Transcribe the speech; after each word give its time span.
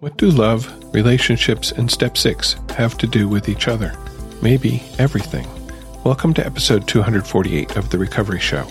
What 0.00 0.16
do 0.16 0.30
love, 0.30 0.94
relationships, 0.94 1.72
and 1.72 1.90
step 1.90 2.16
six 2.16 2.56
have 2.70 2.96
to 2.96 3.06
do 3.06 3.28
with 3.28 3.50
each 3.50 3.68
other? 3.68 3.94
Maybe 4.40 4.82
everything. 4.98 5.46
Welcome 6.04 6.32
to 6.34 6.46
episode 6.46 6.88
248 6.88 7.76
of 7.76 7.90
The 7.90 7.98
Recovery 7.98 8.40
Show. 8.40 8.64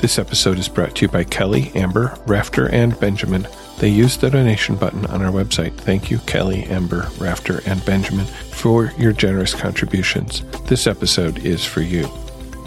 This 0.00 0.18
episode 0.18 0.58
is 0.58 0.68
brought 0.68 0.94
to 0.96 1.06
you 1.06 1.08
by 1.08 1.24
Kelly, 1.24 1.72
Amber, 1.74 2.18
Rafter, 2.26 2.68
and 2.68 3.00
Benjamin. 3.00 3.48
They 3.78 3.88
used 3.88 4.20
the 4.20 4.28
donation 4.28 4.76
button 4.76 5.06
on 5.06 5.22
our 5.22 5.32
website. 5.32 5.74
Thank 5.74 6.10
you, 6.10 6.18
Kelly, 6.18 6.64
Amber, 6.64 7.08
Rafter, 7.16 7.62
and 7.64 7.82
Benjamin, 7.86 8.26
for 8.26 8.92
your 8.98 9.12
generous 9.12 9.54
contributions. 9.54 10.42
This 10.66 10.86
episode 10.86 11.46
is 11.46 11.64
for 11.64 11.80
you. 11.80 12.10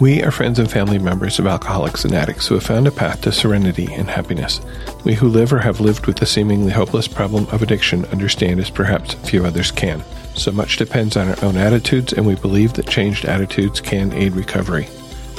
We 0.00 0.22
are 0.22 0.30
friends 0.30 0.60
and 0.60 0.70
family 0.70 1.00
members 1.00 1.40
of 1.40 1.48
alcoholics 1.48 2.04
and 2.04 2.14
addicts 2.14 2.46
who 2.46 2.54
have 2.54 2.62
found 2.62 2.86
a 2.86 2.92
path 2.92 3.22
to 3.22 3.32
serenity 3.32 3.92
and 3.92 4.08
happiness. 4.08 4.60
We 5.04 5.14
who 5.14 5.26
live 5.28 5.52
or 5.52 5.58
have 5.58 5.80
lived 5.80 6.06
with 6.06 6.18
the 6.18 6.26
seemingly 6.26 6.70
hopeless 6.70 7.08
problem 7.08 7.48
of 7.48 7.62
addiction 7.62 8.04
understand 8.06 8.60
as 8.60 8.70
perhaps 8.70 9.14
few 9.14 9.44
others 9.44 9.72
can. 9.72 10.04
So 10.36 10.52
much 10.52 10.76
depends 10.76 11.16
on 11.16 11.30
our 11.30 11.44
own 11.44 11.56
attitudes, 11.56 12.12
and 12.12 12.24
we 12.24 12.36
believe 12.36 12.74
that 12.74 12.86
changed 12.86 13.24
attitudes 13.24 13.80
can 13.80 14.12
aid 14.12 14.34
recovery. 14.34 14.86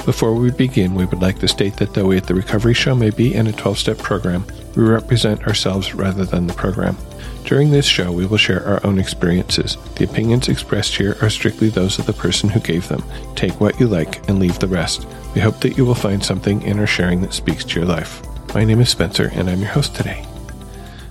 Before 0.06 0.34
we 0.34 0.50
begin, 0.50 0.94
we 0.94 1.04
would 1.04 1.20
like 1.20 1.38
to 1.40 1.48
state 1.48 1.76
that 1.76 1.92
though 1.92 2.06
we 2.06 2.16
at 2.16 2.26
the 2.26 2.34
Recovery 2.34 2.72
Show 2.72 2.94
may 2.94 3.10
be 3.10 3.34
in 3.34 3.46
a 3.46 3.52
12 3.52 3.78
step 3.78 3.98
program, 3.98 4.44
we 4.74 4.82
represent 4.82 5.46
ourselves 5.46 5.94
rather 5.94 6.24
than 6.24 6.46
the 6.46 6.54
program. 6.54 6.96
During 7.44 7.70
this 7.70 7.86
show, 7.86 8.10
we 8.10 8.26
will 8.26 8.38
share 8.38 8.66
our 8.66 8.84
own 8.84 8.98
experiences. 8.98 9.76
The 9.96 10.04
opinions 10.04 10.48
expressed 10.48 10.96
here 10.96 11.16
are 11.20 11.28
strictly 11.28 11.68
those 11.68 11.98
of 11.98 12.06
the 12.06 12.14
person 12.14 12.48
who 12.48 12.60
gave 12.60 12.88
them. 12.88 13.04
Take 13.34 13.60
what 13.60 13.78
you 13.78 13.88
like 13.88 14.26
and 14.28 14.38
leave 14.38 14.58
the 14.58 14.68
rest. 14.68 15.06
We 15.34 15.42
hope 15.42 15.60
that 15.60 15.76
you 15.76 15.84
will 15.84 15.94
find 15.94 16.24
something 16.24 16.62
in 16.62 16.78
our 16.78 16.86
sharing 16.86 17.20
that 17.20 17.34
speaks 17.34 17.64
to 17.64 17.80
your 17.80 17.88
life. 17.88 18.22
My 18.54 18.64
name 18.64 18.80
is 18.80 18.88
Spencer, 18.88 19.30
and 19.34 19.50
I'm 19.50 19.60
your 19.60 19.70
host 19.70 19.94
today. 19.94 20.24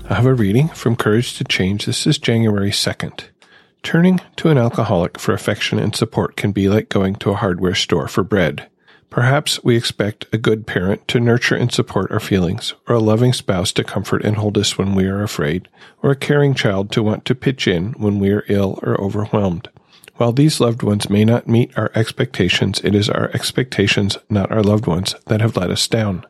I 0.10 0.16
have 0.16 0.26
a 0.26 0.34
reading 0.34 0.68
from 0.70 0.96
Courage 0.96 1.38
to 1.38 1.44
Change. 1.44 1.86
This 1.86 2.08
is 2.08 2.18
January 2.18 2.72
2nd. 2.72 3.26
Turning 3.84 4.20
to 4.38 4.50
an 4.50 4.58
alcoholic 4.58 5.20
for 5.20 5.34
affection 5.34 5.78
and 5.78 5.96
support 5.96 6.36
can 6.36 6.52
be 6.52 6.68
like 6.68 6.90
going 6.90 7.16
to 7.16 7.30
a 7.30 7.36
hardware 7.36 7.76
store 7.76 8.08
for 8.08 8.24
bread. 8.24 8.68
Perhaps 9.10 9.64
we 9.64 9.76
expect 9.76 10.28
a 10.32 10.38
good 10.38 10.68
parent 10.68 11.08
to 11.08 11.20
nurture 11.20 11.56
and 11.56 11.72
support 11.72 12.12
our 12.12 12.20
feelings, 12.20 12.76
or 12.88 12.96
a 12.96 13.00
loving 13.00 13.34
spouse 13.34 13.72
to 13.72 13.84
comfort 13.84 14.24
and 14.24 14.38
hold 14.38 14.56
us 14.56 14.78
when 14.78 14.94
we 14.94 15.06
are 15.08 15.24
afraid, 15.24 15.68
or 16.04 16.12
a 16.12 16.16
caring 16.16 16.54
child 16.54 16.92
to 16.92 17.02
want 17.02 17.26
to 17.26 17.34
pitch 17.34 17.68
in 17.68 17.94
when 17.94 18.20
we 18.20 18.30
are 18.30 18.46
ill 18.48 18.80
or 18.84 19.00
overwhelmed. 19.02 19.68
While 20.18 20.32
these 20.32 20.60
loved 20.60 20.84
ones 20.84 21.10
may 21.10 21.26
not 21.26 21.48
meet 21.48 21.76
our 21.76 21.92
expectations, 21.96 22.82
it 22.84 22.94
is 22.94 23.10
our 23.10 23.32
expectations, 23.32 24.18
not 24.30 24.52
our 24.52 24.62
loved 24.62 24.86
ones, 24.86 25.16
that 25.26 25.42
have 25.42 25.58
let 25.58 25.72
us 25.72 25.88
down. 25.88 26.24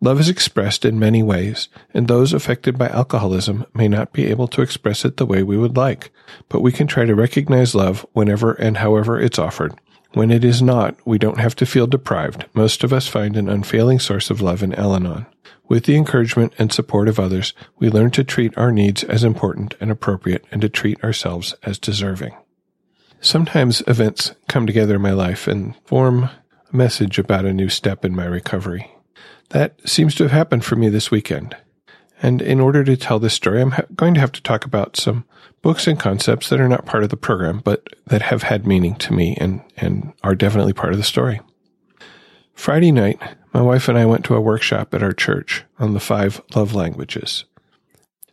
Love 0.00 0.18
is 0.18 0.28
expressed 0.28 0.84
in 0.84 0.98
many 0.98 1.22
ways, 1.22 1.68
and 1.94 2.08
those 2.08 2.32
affected 2.32 2.76
by 2.76 2.88
alcoholism 2.88 3.64
may 3.74 3.86
not 3.86 4.12
be 4.12 4.26
able 4.26 4.48
to 4.48 4.62
express 4.62 5.04
it 5.04 5.18
the 5.18 5.26
way 5.26 5.42
we 5.44 5.56
would 5.56 5.76
like, 5.76 6.10
but 6.48 6.62
we 6.62 6.72
can 6.72 6.86
try 6.88 7.04
to 7.04 7.14
recognize 7.14 7.76
love 7.76 8.04
whenever 8.12 8.52
and 8.54 8.78
however 8.78 9.20
it's 9.20 9.38
offered 9.38 9.78
when 10.12 10.30
it 10.30 10.44
is 10.44 10.62
not, 10.62 10.96
we 11.04 11.18
don't 11.18 11.38
have 11.38 11.54
to 11.56 11.66
feel 11.66 11.86
deprived. 11.86 12.46
Most 12.54 12.82
of 12.82 12.92
us 12.92 13.06
find 13.08 13.36
an 13.36 13.48
unfailing 13.48 13.98
source 13.98 14.30
of 14.30 14.40
love 14.40 14.62
in 14.62 14.74
Al 14.74 14.94
Anon. 14.94 15.26
With 15.68 15.84
the 15.84 15.96
encouragement 15.96 16.54
and 16.58 16.72
support 16.72 17.08
of 17.08 17.20
others, 17.20 17.52
we 17.78 17.90
learn 17.90 18.10
to 18.12 18.24
treat 18.24 18.56
our 18.56 18.72
needs 18.72 19.04
as 19.04 19.22
important 19.22 19.74
and 19.80 19.90
appropriate 19.90 20.44
and 20.50 20.62
to 20.62 20.68
treat 20.70 21.02
ourselves 21.04 21.54
as 21.62 21.78
deserving. 21.78 22.34
Sometimes 23.20 23.82
events 23.86 24.32
come 24.48 24.66
together 24.66 24.94
in 24.94 25.02
my 25.02 25.12
life 25.12 25.46
and 25.46 25.76
form 25.84 26.24
a 26.24 26.76
message 26.76 27.18
about 27.18 27.44
a 27.44 27.52
new 27.52 27.68
step 27.68 28.04
in 28.04 28.14
my 28.14 28.24
recovery. 28.24 28.90
That 29.50 29.86
seems 29.88 30.14
to 30.16 30.24
have 30.24 30.32
happened 30.32 30.64
for 30.64 30.76
me 30.76 30.88
this 30.88 31.10
weekend. 31.10 31.54
And 32.22 32.40
in 32.40 32.60
order 32.60 32.82
to 32.84 32.96
tell 32.96 33.18
this 33.18 33.34
story, 33.34 33.60
I'm 33.60 33.72
ha- 33.72 33.84
going 33.94 34.14
to 34.14 34.20
have 34.20 34.32
to 34.32 34.42
talk 34.42 34.64
about 34.64 34.96
some 34.96 35.24
books 35.62 35.86
and 35.86 35.98
concepts 35.98 36.48
that 36.48 36.60
are 36.60 36.68
not 36.68 36.86
part 36.86 37.04
of 37.04 37.10
the 37.10 37.16
program, 37.16 37.60
but 37.60 37.88
that 38.06 38.22
have 38.22 38.42
had 38.44 38.66
meaning 38.66 38.94
to 38.96 39.12
me 39.12 39.36
and, 39.40 39.62
and 39.76 40.12
are 40.22 40.34
definitely 40.34 40.72
part 40.72 40.92
of 40.92 40.98
the 40.98 41.04
story. 41.04 41.40
Friday 42.54 42.92
night, 42.92 43.20
my 43.54 43.62
wife 43.62 43.88
and 43.88 43.96
I 43.96 44.06
went 44.06 44.24
to 44.26 44.34
a 44.34 44.40
workshop 44.40 44.92
at 44.94 45.02
our 45.02 45.12
church 45.12 45.64
on 45.78 45.94
the 45.94 46.00
five 46.00 46.40
love 46.54 46.74
languages. 46.74 47.44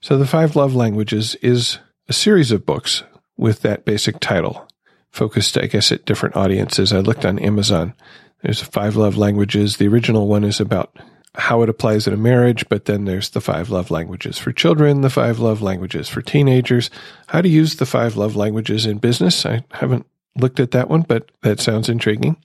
So, 0.01 0.17
the 0.17 0.27
five 0.27 0.55
love 0.55 0.75
languages 0.75 1.35
is 1.41 1.79
a 2.07 2.13
series 2.13 2.51
of 2.51 2.65
books 2.65 3.03
with 3.37 3.61
that 3.61 3.85
basic 3.85 4.19
title, 4.19 4.67
focused, 5.11 5.57
I 5.57 5.67
guess, 5.67 5.91
at 5.91 6.05
different 6.05 6.35
audiences. 6.35 6.93
I 6.93 6.99
looked 6.99 7.25
on 7.25 7.39
Amazon. 7.39 7.93
There's 8.41 8.61
five 8.61 8.95
love 8.95 9.17
languages. 9.17 9.77
The 9.77 9.87
original 9.87 10.27
one 10.27 10.43
is 10.43 10.59
about 10.59 10.95
how 11.37 11.61
it 11.61 11.69
applies 11.69 12.07
in 12.07 12.13
a 12.13 12.17
marriage, 12.17 12.67
but 12.69 12.85
then 12.85 13.05
there's 13.05 13.29
the 13.29 13.41
five 13.41 13.69
love 13.69 13.91
languages 13.91 14.37
for 14.37 14.51
children, 14.51 15.01
the 15.01 15.09
five 15.09 15.39
love 15.39 15.61
languages 15.61 16.07
for 16.07 16.21
teenagers, 16.21 16.89
how 17.27 17.41
to 17.41 17.49
use 17.49 17.75
the 17.75 17.85
five 17.85 18.15
love 18.15 18.35
languages 18.35 18.85
in 18.85 18.97
business. 18.97 19.45
I 19.45 19.63
haven't 19.71 20.05
looked 20.37 20.59
at 20.59 20.71
that 20.71 20.89
one, 20.89 21.01
but 21.01 21.31
that 21.41 21.59
sounds 21.59 21.89
intriguing. 21.89 22.37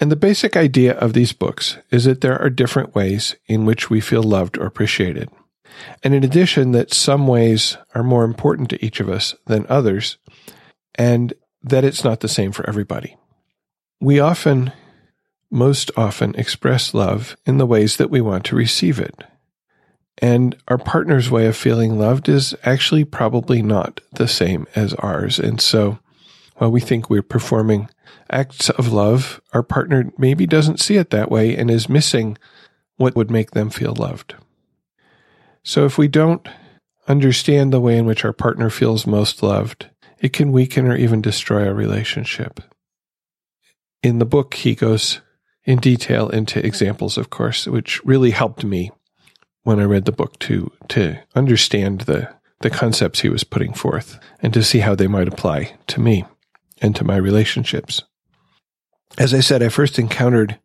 And 0.00 0.10
the 0.10 0.16
basic 0.16 0.56
idea 0.56 0.94
of 0.94 1.12
these 1.12 1.32
books 1.32 1.78
is 1.90 2.04
that 2.04 2.20
there 2.20 2.40
are 2.40 2.50
different 2.50 2.94
ways 2.94 3.36
in 3.46 3.64
which 3.64 3.90
we 3.90 4.00
feel 4.00 4.22
loved 4.22 4.58
or 4.58 4.66
appreciated. 4.66 5.30
And 6.02 6.14
in 6.14 6.24
addition, 6.24 6.72
that 6.72 6.92
some 6.92 7.26
ways 7.26 7.76
are 7.94 8.02
more 8.02 8.24
important 8.24 8.70
to 8.70 8.84
each 8.84 9.00
of 9.00 9.08
us 9.08 9.34
than 9.46 9.66
others, 9.68 10.18
and 10.94 11.32
that 11.62 11.84
it's 11.84 12.04
not 12.04 12.20
the 12.20 12.28
same 12.28 12.52
for 12.52 12.68
everybody. 12.68 13.16
We 14.00 14.20
often 14.20 14.72
most 15.50 15.90
often 15.96 16.34
express 16.36 16.94
love 16.94 17.36
in 17.46 17.58
the 17.58 17.66
ways 17.66 17.96
that 17.96 18.10
we 18.10 18.20
want 18.20 18.44
to 18.46 18.56
receive 18.56 18.98
it. 18.98 19.22
And 20.18 20.56
our 20.68 20.78
partner's 20.78 21.30
way 21.30 21.46
of 21.46 21.56
feeling 21.56 21.98
loved 21.98 22.28
is 22.28 22.54
actually 22.62 23.04
probably 23.04 23.62
not 23.62 24.00
the 24.12 24.28
same 24.28 24.66
as 24.74 24.94
ours. 24.94 25.38
And 25.38 25.60
so 25.60 25.98
while 26.56 26.70
we 26.70 26.80
think 26.80 27.10
we're 27.10 27.22
performing 27.22 27.88
acts 28.30 28.70
of 28.70 28.92
love, 28.92 29.40
our 29.52 29.62
partner 29.62 30.12
maybe 30.16 30.46
doesn't 30.46 30.80
see 30.80 30.96
it 30.96 31.10
that 31.10 31.30
way 31.30 31.56
and 31.56 31.70
is 31.70 31.88
missing 31.88 32.38
what 32.96 33.16
would 33.16 33.30
make 33.30 33.50
them 33.50 33.70
feel 33.70 33.94
loved. 33.94 34.34
So 35.62 35.84
if 35.84 35.98
we 35.98 36.08
don't 36.08 36.46
understand 37.08 37.72
the 37.72 37.80
way 37.80 37.98
in 37.98 38.06
which 38.06 38.24
our 38.24 38.32
partner 38.32 38.70
feels 38.70 39.06
most 39.06 39.42
loved, 39.42 39.88
it 40.20 40.32
can 40.32 40.52
weaken 40.52 40.86
or 40.86 40.96
even 40.96 41.20
destroy 41.20 41.66
our 41.66 41.74
relationship. 41.74 42.60
In 44.02 44.18
the 44.18 44.26
book, 44.26 44.54
he 44.54 44.74
goes 44.74 45.20
in 45.64 45.78
detail 45.78 46.28
into 46.28 46.64
examples, 46.64 47.16
of 47.16 47.30
course, 47.30 47.66
which 47.66 48.04
really 48.04 48.30
helped 48.30 48.64
me 48.64 48.92
when 49.62 49.80
I 49.80 49.84
read 49.84 50.04
the 50.04 50.12
book 50.12 50.38
to 50.40 50.70
to 50.88 51.18
understand 51.34 52.02
the 52.02 52.34
the 52.60 52.70
concepts 52.70 53.20
he 53.20 53.28
was 53.28 53.44
putting 53.44 53.74
forth 53.74 54.18
and 54.40 54.52
to 54.54 54.62
see 54.62 54.78
how 54.78 54.94
they 54.94 55.06
might 55.06 55.28
apply 55.28 55.76
to 55.88 56.00
me 56.00 56.24
and 56.80 56.94
to 56.96 57.04
my 57.04 57.16
relationships. 57.16 58.02
As 59.18 59.34
I 59.34 59.40
said, 59.40 59.62
I 59.62 59.68
first 59.68 59.98
encountered 59.98 60.58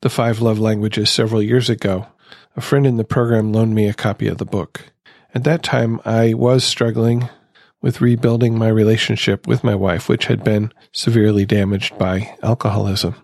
the 0.00 0.10
five 0.10 0.40
love 0.40 0.58
languages 0.58 1.10
several 1.10 1.42
years 1.42 1.70
ago. 1.70 2.06
A 2.56 2.60
friend 2.60 2.86
in 2.86 2.96
the 2.96 3.04
program 3.04 3.52
loaned 3.52 3.74
me 3.74 3.88
a 3.88 3.94
copy 3.94 4.26
of 4.26 4.38
the 4.38 4.44
book. 4.44 4.92
At 5.34 5.44
that 5.44 5.62
time, 5.62 6.00
I 6.04 6.34
was 6.34 6.64
struggling 6.64 7.28
with 7.80 8.00
rebuilding 8.00 8.58
my 8.58 8.68
relationship 8.68 9.46
with 9.46 9.64
my 9.64 9.74
wife, 9.74 10.08
which 10.08 10.26
had 10.26 10.42
been 10.42 10.72
severely 10.92 11.44
damaged 11.44 11.98
by 11.98 12.36
alcoholism. 12.42 13.14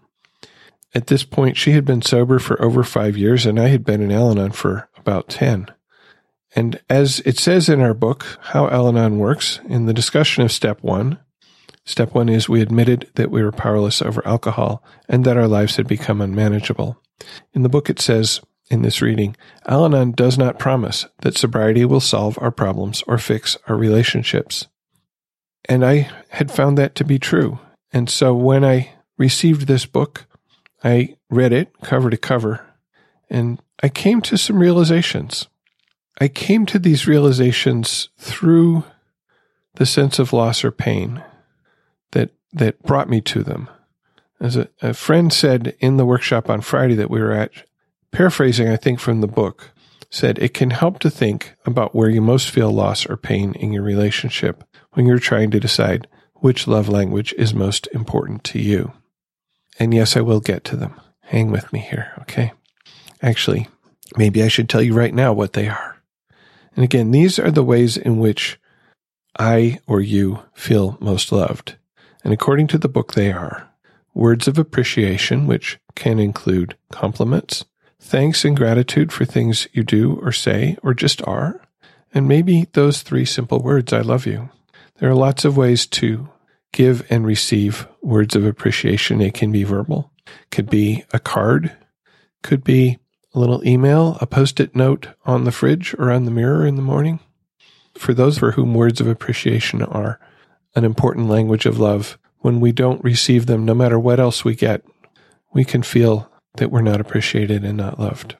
At 0.94 1.06
this 1.06 1.24
point, 1.24 1.56
she 1.56 1.72
had 1.72 1.84
been 1.84 2.02
sober 2.02 2.38
for 2.38 2.60
over 2.62 2.82
five 2.82 3.16
years, 3.16 3.46
and 3.46 3.60
I 3.60 3.68
had 3.68 3.84
been 3.84 4.00
in 4.02 4.10
Al 4.10 4.30
Anon 4.30 4.50
for 4.50 4.88
about 4.96 5.28
10. 5.28 5.68
And 6.56 6.80
as 6.90 7.20
it 7.20 7.38
says 7.38 7.68
in 7.68 7.80
our 7.80 7.94
book, 7.94 8.38
How 8.40 8.68
Al 8.68 8.88
Anon 8.88 9.18
Works, 9.18 9.60
in 9.68 9.86
the 9.86 9.94
discussion 9.94 10.42
of 10.42 10.50
step 10.50 10.82
one, 10.82 11.20
step 11.84 12.12
one 12.12 12.28
is 12.28 12.48
we 12.48 12.60
admitted 12.60 13.08
that 13.14 13.30
we 13.30 13.42
were 13.42 13.52
powerless 13.52 14.02
over 14.02 14.26
alcohol 14.26 14.82
and 15.08 15.24
that 15.24 15.36
our 15.36 15.46
lives 15.46 15.76
had 15.76 15.86
become 15.86 16.20
unmanageable. 16.20 17.00
In 17.52 17.62
the 17.62 17.68
book, 17.68 17.88
it 17.88 18.00
says, 18.00 18.40
in 18.68 18.82
this 18.82 19.02
reading, 19.02 19.36
Al 19.66 19.84
Anon 19.84 20.12
does 20.12 20.38
not 20.38 20.58
promise 20.58 21.06
that 21.22 21.36
sobriety 21.36 21.84
will 21.84 22.00
solve 22.00 22.38
our 22.40 22.50
problems 22.50 23.02
or 23.06 23.18
fix 23.18 23.56
our 23.68 23.76
relationships. 23.76 24.66
And 25.68 25.84
I 25.84 26.10
had 26.30 26.50
found 26.50 26.78
that 26.78 26.94
to 26.97 27.04
be 27.04 27.18
true. 27.18 27.59
And 27.92 28.09
so 28.09 28.34
when 28.34 28.65
I 28.65 28.92
received 29.18 29.66
this 29.66 29.86
book, 29.86 30.26
I 30.82 31.16
read 31.28 31.53
it 31.53 31.72
cover 31.82 32.10
to 32.10 32.16
cover 32.16 32.66
and 33.28 33.60
I 33.82 33.88
came 33.88 34.21
to 34.22 34.36
some 34.36 34.59
realizations. 34.59 35.47
I 36.21 36.28
came 36.28 36.66
to 36.66 36.78
these 36.78 37.06
realizations 37.06 38.09
through 38.18 38.84
the 39.74 39.86
sense 39.86 40.18
of 40.18 40.32
loss 40.32 40.65
or 40.65 40.71
pain 40.71 41.22
that, 42.12 42.30
that 42.53 42.82
brought 42.82 43.09
me 43.09 43.21
to 43.22 43.42
them. 43.42 43.71
As 44.41 44.56
a, 44.56 44.68
a 44.82 44.92
friend 44.92 45.32
said 45.32 45.77
in 45.80 45.97
the 45.97 46.04
workshop 46.04 46.50
on 46.50 46.60
Friday 46.60 46.94
that 46.94 47.10
we 47.10 47.21
were 47.21 47.32
at, 47.32 47.50
paraphrasing, 48.10 48.68
I 48.68 48.77
think, 48.77 48.98
from 48.98 49.21
the 49.21 49.27
book, 49.27 49.71
said 50.10 50.38
it 50.38 50.54
can 50.54 50.71
help 50.71 50.98
to 50.98 51.10
think 51.10 51.54
about 51.65 51.94
where 51.94 52.10
you 52.10 52.21
most 52.21 52.50
feel 52.50 52.72
loss 52.72 53.06
or 53.06 53.16
pain 53.16 53.54
in 53.54 53.72
your 53.72 53.82
relationship 53.82 54.65
when 54.92 55.06
you're 55.06 55.18
trying 55.18 55.50
to 55.53 55.60
decide 55.60 56.09
which 56.36 56.66
love 56.66 56.88
language 56.88 57.32
is 57.38 57.54
most 57.54 57.86
important 57.92 58.42
to 58.44 58.59
you. 58.59 58.92
And 59.80 59.94
yes, 59.94 60.16
I 60.16 60.21
will 60.21 60.41
get 60.41 60.62
to 60.65 60.77
them. 60.77 61.00
Hang 61.22 61.50
with 61.50 61.72
me 61.72 61.80
here, 61.80 62.12
okay? 62.21 62.53
Actually, 63.22 63.66
maybe 64.16 64.42
I 64.42 64.48
should 64.48 64.68
tell 64.68 64.82
you 64.82 64.92
right 64.92 65.15
now 65.15 65.32
what 65.32 65.54
they 65.54 65.68
are. 65.68 65.97
And 66.77 66.84
again, 66.84 67.10
these 67.10 67.38
are 67.38 67.50
the 67.50 67.65
ways 67.65 67.97
in 67.97 68.18
which 68.18 68.60
I 69.38 69.80
or 69.86 70.00
you 70.00 70.41
feel 70.54 70.98
most 71.00 71.32
loved. 71.32 71.77
And 72.22 72.32
according 72.32 72.66
to 72.68 72.78
the 72.78 72.88
book, 72.88 73.15
they 73.15 73.32
are 73.32 73.68
words 74.12 74.47
of 74.47 74.59
appreciation, 74.59 75.47
which 75.47 75.78
can 75.94 76.18
include 76.18 76.77
compliments, 76.92 77.65
thanks 77.98 78.44
and 78.44 78.56
gratitude 78.56 79.12
for 79.12 79.24
things 79.24 79.66
you 79.72 79.82
do 79.82 80.18
or 80.22 80.32
say 80.32 80.77
or 80.82 80.92
just 80.92 81.22
are, 81.22 81.60
and 82.12 82.27
maybe 82.27 82.66
those 82.72 83.03
three 83.03 83.24
simple 83.24 83.60
words, 83.60 83.92
I 83.92 84.00
love 84.00 84.27
you. 84.27 84.50
There 84.98 85.09
are 85.09 85.15
lots 85.15 85.44
of 85.44 85.56
ways 85.56 85.86
to 85.86 86.28
give 86.72 87.06
and 87.10 87.26
receive 87.26 87.86
words 88.02 88.34
of 88.34 88.44
appreciation. 88.44 89.20
It 89.20 89.34
can 89.34 89.52
be 89.52 89.64
verbal, 89.64 90.12
could 90.50 90.70
be 90.70 91.04
a 91.12 91.18
card, 91.18 91.76
could 92.42 92.64
be 92.64 92.98
a 93.34 93.38
little 93.38 93.66
email, 93.66 94.16
a 94.20 94.26
post 94.26 94.60
it 94.60 94.74
note 94.74 95.08
on 95.24 95.44
the 95.44 95.52
fridge 95.52 95.94
or 95.98 96.10
on 96.10 96.24
the 96.24 96.30
mirror 96.30 96.66
in 96.66 96.76
the 96.76 96.82
morning. 96.82 97.20
For 97.94 98.14
those 98.14 98.38
for 98.38 98.52
whom 98.52 98.74
words 98.74 99.00
of 99.00 99.06
appreciation 99.06 99.82
are 99.82 100.20
an 100.74 100.84
important 100.84 101.28
language 101.28 101.66
of 101.66 101.78
love, 101.78 102.18
when 102.38 102.60
we 102.60 102.72
don't 102.72 103.04
receive 103.04 103.46
them, 103.46 103.64
no 103.64 103.74
matter 103.74 103.98
what 103.98 104.20
else 104.20 104.44
we 104.44 104.54
get, 104.54 104.82
we 105.52 105.64
can 105.64 105.82
feel 105.82 106.30
that 106.56 106.70
we're 106.70 106.80
not 106.80 107.00
appreciated 107.00 107.64
and 107.64 107.76
not 107.76 107.98
loved. 107.98 108.36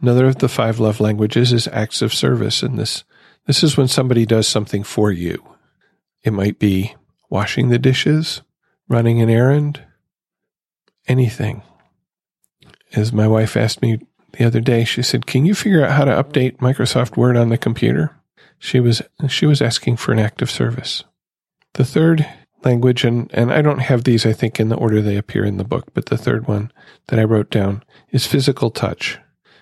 Another 0.00 0.26
of 0.26 0.36
the 0.36 0.48
five 0.48 0.80
love 0.80 1.00
languages 1.00 1.52
is 1.52 1.68
acts 1.68 2.00
of 2.00 2.14
service, 2.14 2.62
and 2.62 2.78
this 2.78 3.04
this 3.46 3.62
is 3.62 3.76
when 3.76 3.88
somebody 3.88 4.24
does 4.24 4.46
something 4.46 4.82
for 4.82 5.10
you. 5.10 5.42
It 6.22 6.32
might 6.32 6.58
be 6.58 6.94
washing 7.30 7.70
the 7.70 7.78
dishes, 7.78 8.42
running 8.88 9.22
an 9.22 9.30
errand, 9.30 9.82
anything. 11.06 11.62
As 12.92 13.12
my 13.12 13.26
wife 13.26 13.56
asked 13.56 13.80
me 13.80 14.00
the 14.32 14.44
other 14.44 14.60
day, 14.60 14.84
she 14.84 15.02
said, 15.02 15.26
"Can 15.26 15.46
you 15.46 15.54
figure 15.54 15.84
out 15.84 15.92
how 15.92 16.04
to 16.04 16.22
update 16.22 16.58
Microsoft 16.58 17.16
Word 17.16 17.36
on 17.36 17.48
the 17.48 17.56
computer?" 17.56 18.16
She 18.58 18.78
was 18.78 19.00
she 19.28 19.46
was 19.46 19.62
asking 19.62 19.96
for 19.96 20.12
an 20.12 20.18
act 20.18 20.42
of 20.42 20.50
service. 20.50 21.04
The 21.74 21.84
third 21.84 22.26
language, 22.64 23.04
and, 23.04 23.30
and 23.32 23.52
I 23.52 23.62
don't 23.62 23.78
have 23.78 24.04
these, 24.04 24.26
I 24.26 24.32
think, 24.32 24.60
in 24.60 24.68
the 24.68 24.76
order 24.76 25.00
they 25.00 25.16
appear 25.16 25.44
in 25.44 25.56
the 25.56 25.64
book, 25.64 25.86
but 25.94 26.06
the 26.06 26.18
third 26.18 26.46
one 26.46 26.70
that 27.08 27.18
I 27.18 27.24
wrote 27.24 27.50
down 27.50 27.82
is 28.10 28.26
physical 28.26 28.70
touch, 28.70 29.18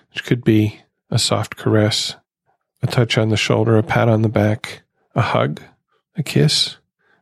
which 0.09 0.25
could 0.25 0.43
be 0.43 0.81
a 1.09 1.17
soft 1.17 1.55
caress, 1.55 2.15
a 2.81 2.87
touch 2.87 3.17
on 3.17 3.29
the 3.29 3.37
shoulder, 3.37 3.77
a 3.77 3.83
pat 3.83 4.09
on 4.09 4.21
the 4.21 4.29
back, 4.29 4.81
a 5.15 5.21
hug, 5.21 5.61
a 6.17 6.23
kiss, 6.23 6.77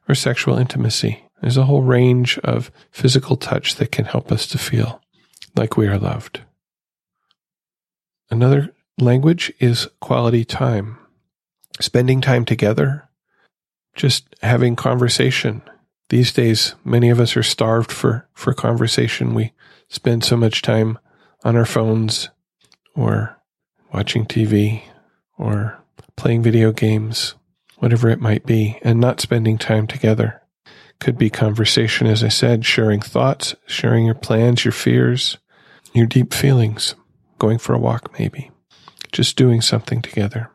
or 0.07 0.15
sexual 0.15 0.57
intimacy. 0.57 1.24
There's 1.42 1.57
a 1.57 1.65
whole 1.65 1.83
range 1.83 2.39
of 2.39 2.71
physical 2.92 3.36
touch 3.36 3.75
that 3.75 3.92
can 3.92 4.06
help 4.06 4.31
us 4.31 4.48
to 4.48 4.57
feel 4.57 5.01
like 5.56 5.77
we 5.77 5.88
are 5.88 6.00
loved. 6.00 6.42
Another 8.30 8.74
language 9.00 9.54
is 9.59 9.88
quality 10.00 10.44
time. 10.44 10.98
Spending 11.80 12.21
time 12.21 12.44
together 12.44 13.07
just 13.98 14.36
having 14.42 14.75
conversation. 14.75 15.62
These 16.10 16.31
days, 16.31 16.75
many 16.86 17.10
of 17.10 17.19
us 17.19 17.36
are 17.36 17.44
starved 17.44 17.92
for, 17.92 18.30
for 18.33 18.53
conversation. 18.53 19.33
We 19.33 19.51
spend 19.89 20.24
so 20.24 20.38
much 20.38 20.62
time 20.62 20.98
on 21.44 21.57
our 21.57 21.65
phones 21.65 22.30
or 22.95 23.38
watching 23.94 24.25
TV 24.25 24.83
or 25.38 25.77
playing 26.15 26.44
video 26.44 26.71
games, 26.71 27.36
whatever 27.77 28.09
it 28.09 28.19
might 28.19 28.45
be, 28.45 28.79
and 28.81 29.00
not 29.00 29.21
spending 29.21 29.57
time 29.57 29.88
together. 29.88 30.41
Could 31.00 31.18
be 31.18 31.29
conversation, 31.29 32.07
as 32.07 32.24
I 32.24 32.29
said, 32.29 32.65
sharing 32.65 33.01
thoughts, 33.01 33.56
sharing 33.68 34.06
your 34.06 34.15
plans, 34.15 34.65
your 34.65 34.71
fears, 34.71 35.38
your 35.94 36.07
deep 36.07 36.33
feelings, 36.33 36.95
going 37.39 37.59
for 37.59 37.74
a 37.74 37.79
walk, 37.79 38.18
maybe, 38.18 38.51
just 39.12 39.38
doing 39.38 39.62
something 39.62 40.01
together. 40.01 40.50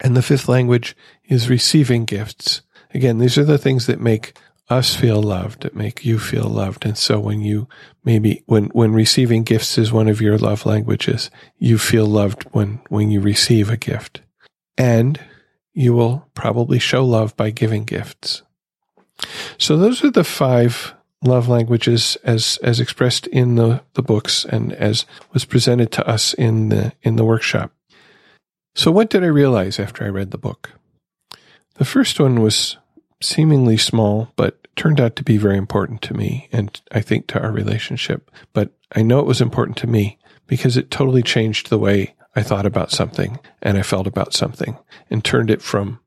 And 0.00 0.16
the 0.16 0.22
fifth 0.22 0.48
language 0.48 0.96
is 1.24 1.48
receiving 1.48 2.04
gifts. 2.04 2.62
Again, 2.92 3.18
these 3.18 3.38
are 3.38 3.44
the 3.44 3.58
things 3.58 3.86
that 3.86 4.00
make 4.00 4.36
us 4.68 4.96
feel 4.96 5.22
loved, 5.22 5.62
that 5.62 5.76
make 5.76 6.04
you 6.04 6.18
feel 6.18 6.48
loved. 6.48 6.84
And 6.84 6.98
so 6.98 7.20
when 7.20 7.40
you 7.40 7.68
maybe, 8.04 8.42
when, 8.46 8.64
when 8.66 8.92
receiving 8.92 9.44
gifts 9.44 9.78
is 9.78 9.92
one 9.92 10.08
of 10.08 10.20
your 10.20 10.38
love 10.38 10.66
languages, 10.66 11.30
you 11.58 11.78
feel 11.78 12.06
loved 12.06 12.42
when, 12.50 12.80
when 12.88 13.10
you 13.10 13.20
receive 13.20 13.70
a 13.70 13.76
gift. 13.76 14.22
And 14.76 15.20
you 15.76 15.92
will 15.92 16.26
probably 16.32 16.78
show 16.78 17.04
love 17.04 17.36
by 17.36 17.50
giving 17.50 17.84
gifts. 17.84 18.42
So 19.58 19.76
those 19.76 20.02
are 20.02 20.10
the 20.10 20.24
five 20.24 20.94
love 21.22 21.48
languages 21.48 22.16
as, 22.24 22.58
as 22.62 22.80
expressed 22.80 23.26
in 23.26 23.56
the, 23.56 23.82
the 23.92 24.02
books 24.02 24.46
and 24.46 24.72
as 24.72 25.04
was 25.34 25.44
presented 25.44 25.92
to 25.92 26.08
us 26.08 26.32
in 26.34 26.70
the, 26.70 26.94
in 27.02 27.16
the 27.16 27.24
workshop. 27.26 27.72
So, 28.74 28.90
what 28.90 29.08
did 29.10 29.22
I 29.22 29.28
realize 29.28 29.78
after 29.78 30.04
I 30.04 30.08
read 30.08 30.30
the 30.30 30.38
book? 30.38 30.72
The 31.74 31.84
first 31.84 32.20
one 32.20 32.40
was 32.40 32.76
seemingly 33.22 33.76
small, 33.76 34.32
but 34.36 34.66
turned 34.76 35.00
out 35.00 35.16
to 35.16 35.22
be 35.22 35.38
very 35.38 35.56
important 35.56 36.02
to 36.02 36.14
me 36.14 36.48
and 36.52 36.78
I 36.92 37.00
think 37.00 37.26
to 37.28 37.40
our 37.40 37.50
relationship. 37.50 38.30
But 38.52 38.72
I 38.94 39.02
know 39.02 39.18
it 39.20 39.26
was 39.26 39.40
important 39.40 39.76
to 39.78 39.86
me 39.86 40.18
because 40.46 40.76
it 40.76 40.90
totally 40.90 41.22
changed 41.22 41.68
the 41.68 41.78
way 41.78 42.14
I 42.36 42.42
thought 42.42 42.66
about 42.66 42.92
something 42.92 43.40
and 43.62 43.78
I 43.78 43.82
felt 43.82 44.06
about 44.06 44.34
something 44.34 44.76
and 45.10 45.24
turned 45.24 45.50
it 45.50 45.62
from 45.62 46.00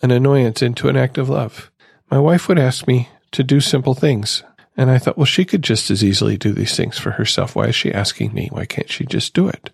an 0.00 0.12
annoyance 0.12 0.62
into 0.62 0.88
an 0.88 0.96
act 0.96 1.18
of 1.18 1.28
love. 1.28 1.72
My 2.08 2.20
wife 2.20 2.48
would 2.48 2.58
ask 2.58 2.86
me 2.86 3.08
to 3.32 3.42
do 3.42 3.60
simple 3.60 3.94
things. 3.94 4.44
And 4.76 4.90
I 4.90 4.98
thought, 4.98 5.18
well, 5.18 5.26
she 5.26 5.44
could 5.44 5.62
just 5.62 5.90
as 5.90 6.02
easily 6.02 6.36
do 6.36 6.52
these 6.52 6.76
things 6.76 6.98
for 6.98 7.10
herself. 7.10 7.56
Why 7.56 7.66
is 7.66 7.74
she 7.74 7.92
asking 7.92 8.32
me? 8.32 8.48
Why 8.52 8.64
can't 8.64 8.90
she 8.90 9.04
just 9.04 9.34
do 9.34 9.48
it? 9.48 9.70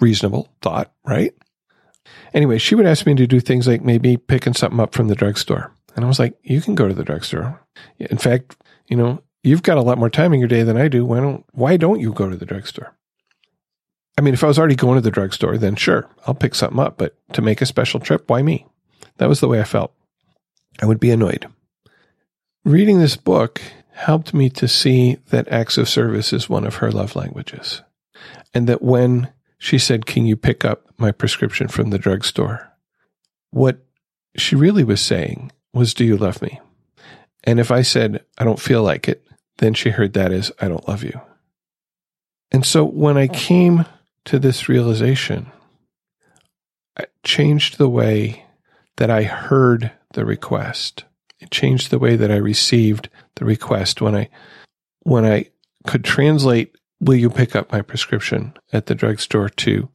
Reasonable 0.00 0.48
thought, 0.60 0.92
right? 1.04 1.32
Anyway, 2.34 2.58
she 2.58 2.74
would 2.74 2.86
ask 2.86 3.06
me 3.06 3.14
to 3.14 3.26
do 3.26 3.40
things 3.40 3.66
like 3.66 3.82
maybe 3.82 4.16
picking 4.16 4.54
something 4.54 4.80
up 4.80 4.92
from 4.92 5.08
the 5.08 5.14
drugstore. 5.14 5.72
And 5.94 6.04
I 6.04 6.08
was 6.08 6.18
like, 6.18 6.36
you 6.42 6.60
can 6.60 6.74
go 6.74 6.88
to 6.88 6.94
the 6.94 7.04
drugstore. 7.04 7.60
In 7.98 8.18
fact, 8.18 8.56
you 8.88 8.96
know, 8.96 9.22
you've 9.42 9.62
got 9.62 9.78
a 9.78 9.82
lot 9.82 9.98
more 9.98 10.10
time 10.10 10.34
in 10.34 10.40
your 10.40 10.48
day 10.48 10.62
than 10.62 10.76
I 10.76 10.88
do. 10.88 11.06
Why 11.06 11.20
don't, 11.20 11.44
why 11.52 11.76
don't 11.76 12.00
you 12.00 12.12
go 12.12 12.28
to 12.28 12.36
the 12.36 12.46
drugstore? 12.46 12.94
I 14.18 14.20
mean, 14.20 14.34
if 14.34 14.42
I 14.42 14.48
was 14.48 14.58
already 14.58 14.74
going 14.74 14.96
to 14.96 15.00
the 15.00 15.12
drugstore, 15.12 15.56
then 15.58 15.76
sure, 15.76 16.10
I'll 16.26 16.34
pick 16.34 16.56
something 16.56 16.80
up. 16.80 16.98
But 16.98 17.16
to 17.34 17.40
make 17.40 17.62
a 17.62 17.66
special 17.66 18.00
trip, 18.00 18.28
why 18.28 18.42
me? 18.42 18.66
That 19.18 19.28
was 19.28 19.38
the 19.38 19.46
way 19.46 19.60
I 19.60 19.64
felt. 19.64 19.94
I 20.82 20.86
would 20.86 20.98
be 20.98 21.12
annoyed. 21.12 21.46
Reading 22.64 22.98
this 22.98 23.16
book 23.16 23.62
helped 23.92 24.34
me 24.34 24.50
to 24.50 24.66
see 24.66 25.18
that 25.30 25.46
acts 25.46 25.78
of 25.78 25.88
service 25.88 26.32
is 26.32 26.50
one 26.50 26.66
of 26.66 26.76
her 26.76 26.90
love 26.90 27.14
languages. 27.14 27.82
And 28.52 28.68
that 28.68 28.82
when 28.82 29.32
she 29.56 29.78
said, 29.78 30.04
Can 30.04 30.26
you 30.26 30.36
pick 30.36 30.64
up 30.64 30.88
my 30.98 31.12
prescription 31.12 31.68
from 31.68 31.90
the 31.90 31.98
drugstore? 31.98 32.72
What 33.52 33.86
she 34.36 34.56
really 34.56 34.82
was 34.82 35.00
saying 35.00 35.52
was, 35.72 35.94
Do 35.94 36.04
you 36.04 36.16
love 36.16 36.42
me? 36.42 36.60
And 37.44 37.60
if 37.60 37.70
I 37.70 37.82
said, 37.82 38.24
I 38.36 38.42
don't 38.42 38.58
feel 38.58 38.82
like 38.82 39.08
it, 39.08 39.24
then 39.58 39.74
she 39.74 39.90
heard 39.90 40.14
that 40.14 40.32
as, 40.32 40.50
I 40.60 40.66
don't 40.66 40.88
love 40.88 41.04
you. 41.04 41.20
And 42.50 42.66
so 42.66 42.84
when 42.84 43.16
I 43.16 43.28
oh. 43.28 43.32
came 43.32 43.84
to 44.28 44.38
this 44.38 44.68
realization, 44.68 45.50
it 46.98 47.10
changed 47.24 47.78
the 47.78 47.88
way 47.88 48.44
that 48.98 49.10
I 49.10 49.22
heard 49.22 49.90
the 50.12 50.26
request. 50.26 51.04
It 51.40 51.50
changed 51.50 51.90
the 51.90 51.98
way 51.98 52.14
that 52.16 52.30
I 52.30 52.36
received 52.36 53.08
the 53.36 53.46
request 53.46 54.02
when 54.02 54.14
I 54.14 54.28
when 55.02 55.24
I 55.24 55.46
could 55.86 56.04
translate 56.04 56.76
will 57.00 57.14
you 57.14 57.30
pick 57.30 57.56
up 57.56 57.72
my 57.72 57.80
prescription 57.80 58.52
at 58.70 58.84
the 58.86 58.94
drugstore 58.94 59.48
to 59.48 59.88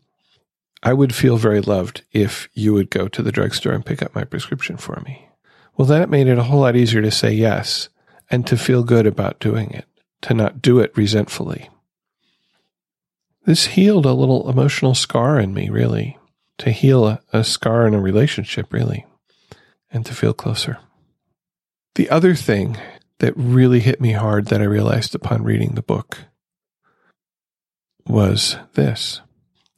I 0.81 0.93
would 0.93 1.13
feel 1.13 1.37
very 1.37 1.61
loved 1.61 2.03
if 2.11 2.49
you 2.53 2.73
would 2.73 2.89
go 2.89 3.07
to 3.07 3.21
the 3.21 3.31
drugstore 3.31 3.73
and 3.73 3.85
pick 3.85 4.01
up 4.01 4.15
my 4.15 4.23
prescription 4.23 4.77
for 4.77 4.99
me. 5.05 5.29
Well, 5.77 5.87
then 5.87 6.01
it 6.01 6.09
made 6.09 6.27
it 6.27 6.39
a 6.39 6.43
whole 6.43 6.61
lot 6.61 6.75
easier 6.75 7.03
to 7.03 7.11
say 7.11 7.31
yes 7.31 7.89
and 8.31 8.47
to 8.47 8.57
feel 8.57 8.83
good 8.83 9.05
about 9.05 9.39
doing 9.39 9.69
it, 9.71 9.85
to 10.23 10.33
not 10.33 10.61
do 10.61 10.79
it 10.79 10.97
resentfully. 10.97 11.69
This 13.45 13.65
healed 13.67 14.05
a 14.05 14.13
little 14.13 14.49
emotional 14.49 14.95
scar 14.95 15.39
in 15.39 15.53
me, 15.53 15.69
really, 15.69 16.17
to 16.59 16.71
heal 16.71 17.05
a, 17.07 17.21
a 17.31 17.43
scar 17.43 17.87
in 17.87 17.93
a 17.93 18.01
relationship, 18.01 18.71
really, 18.71 19.05
and 19.91 20.05
to 20.05 20.13
feel 20.13 20.33
closer. 20.33 20.79
The 21.95 22.09
other 22.09 22.35
thing 22.35 22.77
that 23.19 23.33
really 23.35 23.79
hit 23.79 24.01
me 24.01 24.13
hard 24.13 24.47
that 24.47 24.61
I 24.61 24.65
realized 24.65 25.13
upon 25.13 25.43
reading 25.43 25.75
the 25.75 25.81
book 25.81 26.19
was 28.05 28.57
this. 28.73 29.21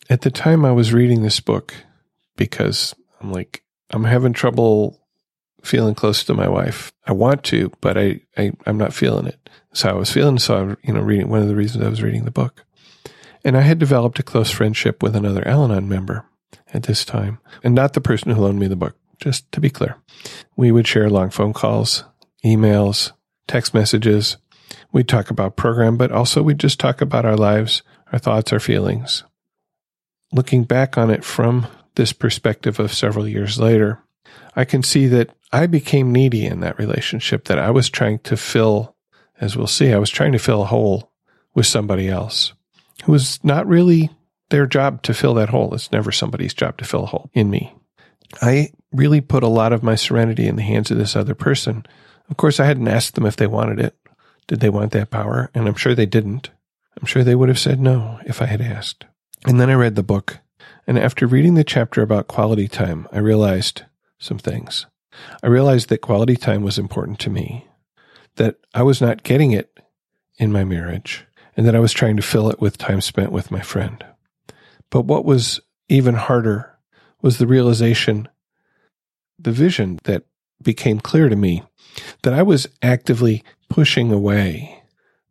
At 0.09 0.21
the 0.21 0.31
time 0.31 0.63
I 0.63 0.71
was 0.71 0.93
reading 0.93 1.23
this 1.23 1.39
book, 1.39 1.73
because 2.37 2.93
I'm 3.19 3.31
like, 3.31 3.63
I'm 3.89 4.03
having 4.03 4.33
trouble 4.33 5.01
feeling 5.63 5.95
close 5.95 6.23
to 6.23 6.33
my 6.33 6.47
wife. 6.47 6.93
I 7.05 7.11
want 7.11 7.43
to, 7.45 7.71
but 7.81 7.97
I, 7.97 8.21
I 8.37 8.51
I'm 8.65 8.77
not 8.77 8.93
feeling 8.93 9.25
it. 9.25 9.49
So 9.73 9.89
I 9.89 9.93
was 9.93 10.11
feeling. 10.11 10.39
So 10.39 10.55
I'm 10.57 10.77
you 10.83 10.93
know, 10.93 11.01
reading 11.01 11.29
one 11.29 11.41
of 11.41 11.47
the 11.47 11.55
reasons 11.55 11.83
I 11.83 11.89
was 11.89 12.03
reading 12.03 12.25
the 12.25 12.31
book, 12.31 12.65
and 13.45 13.55
I 13.55 13.61
had 13.61 13.77
developed 13.77 14.17
a 14.17 14.23
close 14.23 14.49
friendship 14.49 15.03
with 15.03 15.15
another 15.15 15.47
Al-Anon 15.47 15.87
member 15.87 16.25
at 16.73 16.83
this 16.83 17.05
time, 17.05 17.37
and 17.63 17.75
not 17.75 17.93
the 17.93 18.01
person 18.01 18.31
who 18.31 18.41
loaned 18.41 18.59
me 18.59 18.67
the 18.67 18.75
book. 18.75 18.97
Just 19.17 19.49
to 19.53 19.61
be 19.61 19.69
clear, 19.69 19.95
we 20.57 20.71
would 20.71 20.87
share 20.87 21.09
long 21.09 21.29
phone 21.29 21.53
calls, 21.53 22.03
emails, 22.43 23.13
text 23.47 23.73
messages. 23.73 24.35
We'd 24.91 25.07
talk 25.07 25.29
about 25.29 25.55
program, 25.55 25.95
but 25.95 26.11
also 26.11 26.41
we'd 26.41 26.59
just 26.59 26.79
talk 26.79 26.99
about 26.99 27.23
our 27.23 27.37
lives, 27.37 27.81
our 28.11 28.19
thoughts, 28.19 28.51
our 28.51 28.59
feelings. 28.59 29.23
Looking 30.33 30.63
back 30.63 30.97
on 30.97 31.11
it 31.11 31.23
from 31.23 31.67
this 31.93 32.11
perspective 32.11 32.79
of 32.79 32.93
several 32.93 33.25
years 33.25 33.57
later, 33.57 33.99
I 34.53 34.65
can 34.65 34.83
see 34.83 35.07
that 35.07 35.29
I 35.53 35.67
became 35.67 36.11
needy 36.11 36.45
in 36.45 36.59
that 36.59 36.79
relationship, 36.79 37.45
that 37.45 37.59
I 37.59 37.69
was 37.69 37.89
trying 37.89 38.19
to 38.19 38.35
fill, 38.35 38.95
as 39.39 39.55
we'll 39.55 39.67
see, 39.67 39.93
I 39.93 39.99
was 39.99 40.09
trying 40.09 40.33
to 40.33 40.39
fill 40.39 40.63
a 40.63 40.65
hole 40.65 41.13
with 41.53 41.67
somebody 41.67 42.09
else 42.09 42.53
who 43.03 43.11
was 43.11 43.43
not 43.43 43.67
really 43.67 44.09
their 44.49 44.65
job 44.65 45.01
to 45.03 45.13
fill 45.13 45.33
that 45.35 45.49
hole. 45.49 45.73
It's 45.73 45.91
never 45.91 46.11
somebody's 46.11 46.53
job 46.53 46.77
to 46.77 46.85
fill 46.85 47.03
a 47.03 47.07
hole 47.07 47.29
in 47.33 47.49
me. 47.49 47.73
I 48.41 48.71
really 48.91 49.21
put 49.21 49.43
a 49.43 49.47
lot 49.47 49.73
of 49.73 49.83
my 49.83 49.95
serenity 49.95 50.47
in 50.47 50.55
the 50.55 50.63
hands 50.63 50.91
of 50.91 50.97
this 50.97 51.15
other 51.15 51.35
person. 51.35 51.85
Of 52.29 52.37
course, 52.37 52.59
I 52.59 52.65
hadn't 52.65 52.87
asked 52.87 53.15
them 53.15 53.25
if 53.25 53.35
they 53.35 53.47
wanted 53.47 53.79
it. 53.79 53.95
Did 54.47 54.59
they 54.59 54.69
want 54.69 54.91
that 54.91 55.09
power? 55.09 55.49
And 55.53 55.67
I'm 55.67 55.75
sure 55.75 55.95
they 55.95 56.05
didn't. 56.05 56.51
I'm 56.99 57.05
sure 57.05 57.23
they 57.23 57.35
would 57.35 57.49
have 57.49 57.59
said 57.59 57.79
no 57.79 58.19
if 58.25 58.41
I 58.41 58.45
had 58.45 58.61
asked. 58.61 59.05
And 59.45 59.59
then 59.59 59.69
I 59.69 59.73
read 59.73 59.95
the 59.95 60.03
book. 60.03 60.39
And 60.87 60.97
after 60.97 61.27
reading 61.27 61.55
the 61.55 61.63
chapter 61.63 62.01
about 62.01 62.27
quality 62.27 62.67
time, 62.67 63.07
I 63.11 63.19
realized 63.19 63.83
some 64.19 64.37
things. 64.37 64.85
I 65.43 65.47
realized 65.47 65.89
that 65.89 66.01
quality 66.01 66.35
time 66.35 66.61
was 66.61 66.77
important 66.77 67.19
to 67.19 67.29
me, 67.29 67.67
that 68.35 68.57
I 68.73 68.83
was 68.83 69.01
not 69.01 69.23
getting 69.23 69.51
it 69.51 69.79
in 70.37 70.51
my 70.51 70.63
marriage, 70.63 71.25
and 71.55 71.65
that 71.65 71.75
I 71.75 71.79
was 71.79 71.93
trying 71.93 72.17
to 72.17 72.21
fill 72.21 72.49
it 72.49 72.59
with 72.59 72.77
time 72.77 73.01
spent 73.01 73.31
with 73.31 73.51
my 73.51 73.61
friend. 73.61 74.03
But 74.89 75.01
what 75.01 75.25
was 75.25 75.59
even 75.89 76.15
harder 76.15 76.77
was 77.21 77.37
the 77.37 77.47
realization, 77.47 78.27
the 79.39 79.51
vision 79.51 79.99
that 80.03 80.23
became 80.61 80.99
clear 80.99 81.29
to 81.29 81.35
me 81.35 81.63
that 82.23 82.33
I 82.33 82.43
was 82.43 82.67
actively 82.81 83.43
pushing 83.69 84.11
away 84.11 84.83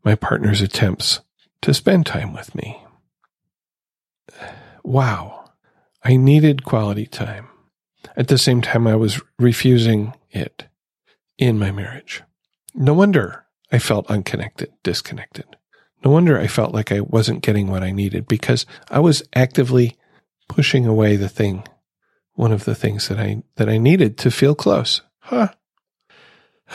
my 0.04 0.14
partner's 0.14 0.60
attempts 0.60 1.20
to 1.62 1.74
spend 1.74 2.06
time 2.06 2.32
with 2.32 2.54
me. 2.54 2.82
Wow. 4.82 5.50
I 6.02 6.16
needed 6.16 6.64
quality 6.64 7.06
time. 7.06 7.48
At 8.16 8.28
the 8.28 8.38
same 8.38 8.60
time, 8.60 8.86
I 8.86 8.96
was 8.96 9.20
refusing 9.38 10.12
it 10.30 10.66
in 11.38 11.58
my 11.58 11.72
marriage. 11.72 12.22
No 12.74 12.92
wonder 12.92 13.46
I 13.72 13.78
felt 13.78 14.10
unconnected, 14.10 14.72
disconnected. 14.82 15.46
No 16.04 16.10
wonder 16.10 16.38
I 16.38 16.46
felt 16.46 16.74
like 16.74 16.92
I 16.92 17.00
wasn't 17.00 17.42
getting 17.42 17.68
what 17.68 17.82
I 17.82 17.90
needed 17.90 18.28
because 18.28 18.66
I 18.90 19.00
was 19.00 19.22
actively 19.34 19.96
pushing 20.48 20.86
away 20.86 21.16
the 21.16 21.30
thing, 21.30 21.66
one 22.34 22.52
of 22.52 22.64
the 22.64 22.74
things 22.74 23.08
that 23.08 23.18
I, 23.18 23.42
that 23.56 23.70
I 23.70 23.78
needed 23.78 24.18
to 24.18 24.30
feel 24.30 24.54
close. 24.54 25.00
Huh. 25.20 25.48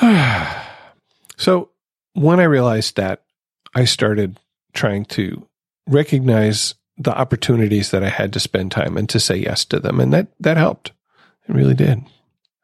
so 1.37 1.69
when 2.13 2.39
I 2.39 2.43
realized 2.43 2.95
that, 2.97 3.23
I 3.75 3.85
started 3.85 4.39
trying 4.73 5.05
to 5.05 5.47
recognize 5.87 6.73
the 6.97 7.15
opportunities 7.15 7.91
that 7.91 8.03
I 8.03 8.09
had 8.09 8.33
to 8.33 8.39
spend 8.39 8.71
time 8.71 8.97
and 8.97 9.07
to 9.09 9.19
say 9.19 9.37
yes 9.37 9.63
to 9.65 9.79
them. 9.79 9.99
And 9.99 10.11
that, 10.11 10.27
that 10.39 10.57
helped. 10.57 10.91
It 11.47 11.55
really 11.55 11.75
did. 11.75 12.03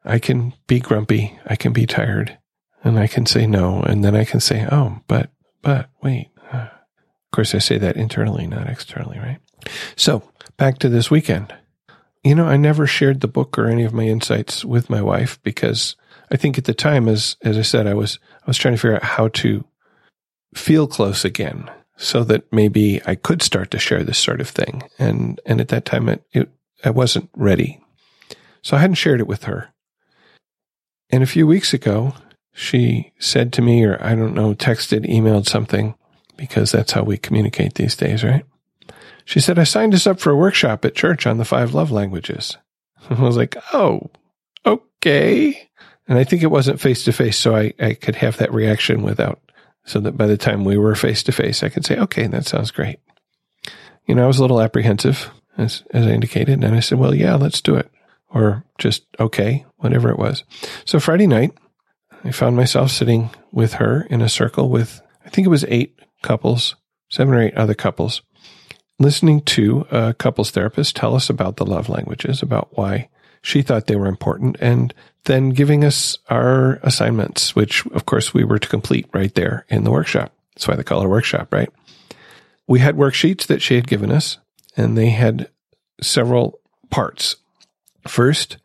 I 0.04 0.18
can 0.18 0.52
be 0.66 0.80
grumpy. 0.80 1.38
I 1.46 1.54
can 1.54 1.72
be 1.72 1.86
tired 1.86 2.38
and 2.82 2.98
I 2.98 3.06
can 3.06 3.24
say 3.24 3.46
no. 3.46 3.82
And 3.82 4.04
then 4.04 4.16
I 4.16 4.24
can 4.24 4.40
say, 4.40 4.66
oh, 4.70 5.00
but, 5.06 5.30
but 5.62 5.90
wait. 6.02 6.30
Course, 7.36 7.54
I 7.54 7.58
say 7.58 7.76
that 7.76 7.98
internally, 7.98 8.46
not 8.46 8.66
externally, 8.66 9.18
right? 9.18 9.36
So 9.94 10.22
back 10.56 10.78
to 10.78 10.88
this 10.88 11.10
weekend. 11.10 11.54
You 12.24 12.34
know, 12.34 12.46
I 12.46 12.56
never 12.56 12.86
shared 12.86 13.20
the 13.20 13.28
book 13.28 13.58
or 13.58 13.66
any 13.66 13.84
of 13.84 13.92
my 13.92 14.04
insights 14.04 14.64
with 14.64 14.88
my 14.88 15.02
wife 15.02 15.38
because 15.42 15.96
I 16.30 16.38
think 16.38 16.56
at 16.56 16.64
the 16.64 16.72
time, 16.72 17.08
as, 17.08 17.36
as 17.42 17.58
I 17.58 17.60
said, 17.60 17.86
I 17.86 17.92
was, 17.92 18.18
I 18.40 18.46
was 18.46 18.56
trying 18.56 18.72
to 18.72 18.78
figure 18.80 18.96
out 18.96 19.02
how 19.02 19.28
to 19.28 19.66
feel 20.54 20.86
close 20.86 21.26
again 21.26 21.70
so 21.98 22.24
that 22.24 22.50
maybe 22.50 23.02
I 23.04 23.16
could 23.16 23.42
start 23.42 23.70
to 23.72 23.78
share 23.78 24.02
this 24.02 24.18
sort 24.18 24.40
of 24.40 24.48
thing. 24.48 24.84
And, 24.98 25.38
and 25.44 25.60
at 25.60 25.68
that 25.68 25.84
time, 25.84 26.08
it, 26.08 26.24
it, 26.32 26.48
I 26.86 26.90
wasn't 26.90 27.28
ready. 27.36 27.84
So 28.62 28.78
I 28.78 28.80
hadn't 28.80 28.94
shared 28.94 29.20
it 29.20 29.26
with 29.26 29.44
her. 29.44 29.74
And 31.10 31.22
a 31.22 31.26
few 31.26 31.46
weeks 31.46 31.74
ago, 31.74 32.14
she 32.54 33.12
said 33.18 33.52
to 33.52 33.60
me, 33.60 33.84
or 33.84 34.02
I 34.02 34.14
don't 34.14 34.34
know, 34.34 34.54
texted, 34.54 35.06
emailed 35.06 35.46
something, 35.46 35.96
because 36.36 36.72
that's 36.72 36.92
how 36.92 37.02
we 37.02 37.16
communicate 37.16 37.74
these 37.74 37.96
days, 37.96 38.24
right? 38.24 38.44
She 39.24 39.40
said, 39.40 39.58
I 39.58 39.64
signed 39.64 39.94
us 39.94 40.06
up 40.06 40.20
for 40.20 40.30
a 40.30 40.36
workshop 40.36 40.84
at 40.84 40.94
church 40.94 41.26
on 41.26 41.38
the 41.38 41.44
five 41.44 41.74
love 41.74 41.90
languages. 41.90 42.56
I 43.10 43.20
was 43.20 43.36
like, 43.36 43.56
oh, 43.72 44.10
okay. 44.64 45.68
And 46.08 46.18
I 46.18 46.24
think 46.24 46.42
it 46.42 46.50
wasn't 46.50 46.80
face 46.80 47.04
to 47.04 47.12
face, 47.12 47.36
so 47.36 47.56
I, 47.56 47.72
I 47.80 47.94
could 47.94 48.14
have 48.16 48.36
that 48.36 48.54
reaction 48.54 49.02
without 49.02 49.40
so 49.86 50.00
that 50.00 50.16
by 50.16 50.26
the 50.26 50.36
time 50.36 50.64
we 50.64 50.76
were 50.76 50.94
face 50.94 51.22
to 51.24 51.32
face, 51.32 51.62
I 51.62 51.68
could 51.68 51.86
say, 51.86 51.96
okay, 51.96 52.26
that 52.26 52.46
sounds 52.46 52.72
great. 52.72 52.98
You 54.06 54.14
know, 54.14 54.24
I 54.24 54.26
was 54.26 54.38
a 54.38 54.42
little 54.42 54.60
apprehensive, 54.60 55.30
as, 55.56 55.84
as 55.92 56.06
I 56.06 56.10
indicated, 56.10 56.62
and 56.62 56.74
I 56.74 56.80
said, 56.80 56.98
well, 56.98 57.14
yeah, 57.14 57.36
let's 57.36 57.60
do 57.60 57.76
it. 57.76 57.90
Or 58.28 58.64
just, 58.78 59.04
okay, 59.18 59.64
whatever 59.76 60.10
it 60.10 60.18
was. 60.18 60.44
So 60.84 60.98
Friday 61.00 61.28
night, 61.28 61.52
I 62.24 62.32
found 62.32 62.56
myself 62.56 62.90
sitting 62.90 63.30
with 63.52 63.74
her 63.74 64.02
in 64.10 64.20
a 64.20 64.28
circle 64.28 64.68
with, 64.68 65.00
I 65.24 65.28
think 65.28 65.46
it 65.46 65.50
was 65.50 65.64
eight 65.68 65.95
couples, 66.22 66.76
seven 67.10 67.34
or 67.34 67.42
eight 67.42 67.54
other 67.54 67.74
couples, 67.74 68.22
listening 68.98 69.42
to 69.42 69.86
a 69.90 70.14
couples 70.14 70.50
therapist 70.50 70.96
tell 70.96 71.14
us 71.14 71.28
about 71.28 71.56
the 71.56 71.66
love 71.66 71.88
languages, 71.88 72.42
about 72.42 72.76
why 72.76 73.08
she 73.42 73.62
thought 73.62 73.86
they 73.86 73.96
were 73.96 74.06
important, 74.06 74.56
and 74.60 74.92
then 75.24 75.50
giving 75.50 75.84
us 75.84 76.18
our 76.28 76.80
assignments, 76.82 77.54
which 77.54 77.86
of 77.86 78.06
course 78.06 78.32
we 78.32 78.44
were 78.44 78.58
to 78.58 78.68
complete 78.68 79.06
right 79.12 79.34
there 79.34 79.64
in 79.68 79.84
the 79.84 79.90
workshop. 79.90 80.32
That's 80.54 80.66
why 80.66 80.76
they 80.76 80.82
call 80.82 81.02
it 81.02 81.06
a 81.06 81.10
workshop, 81.10 81.52
right? 81.52 81.70
We 82.66 82.80
had 82.80 82.96
worksheets 82.96 83.46
that 83.46 83.62
she 83.62 83.74
had 83.74 83.86
given 83.86 84.10
us, 84.10 84.38
and 84.76 84.96
they 84.96 85.10
had 85.10 85.50
several 86.00 86.60
parts. 86.90 87.36
First, 88.08 88.56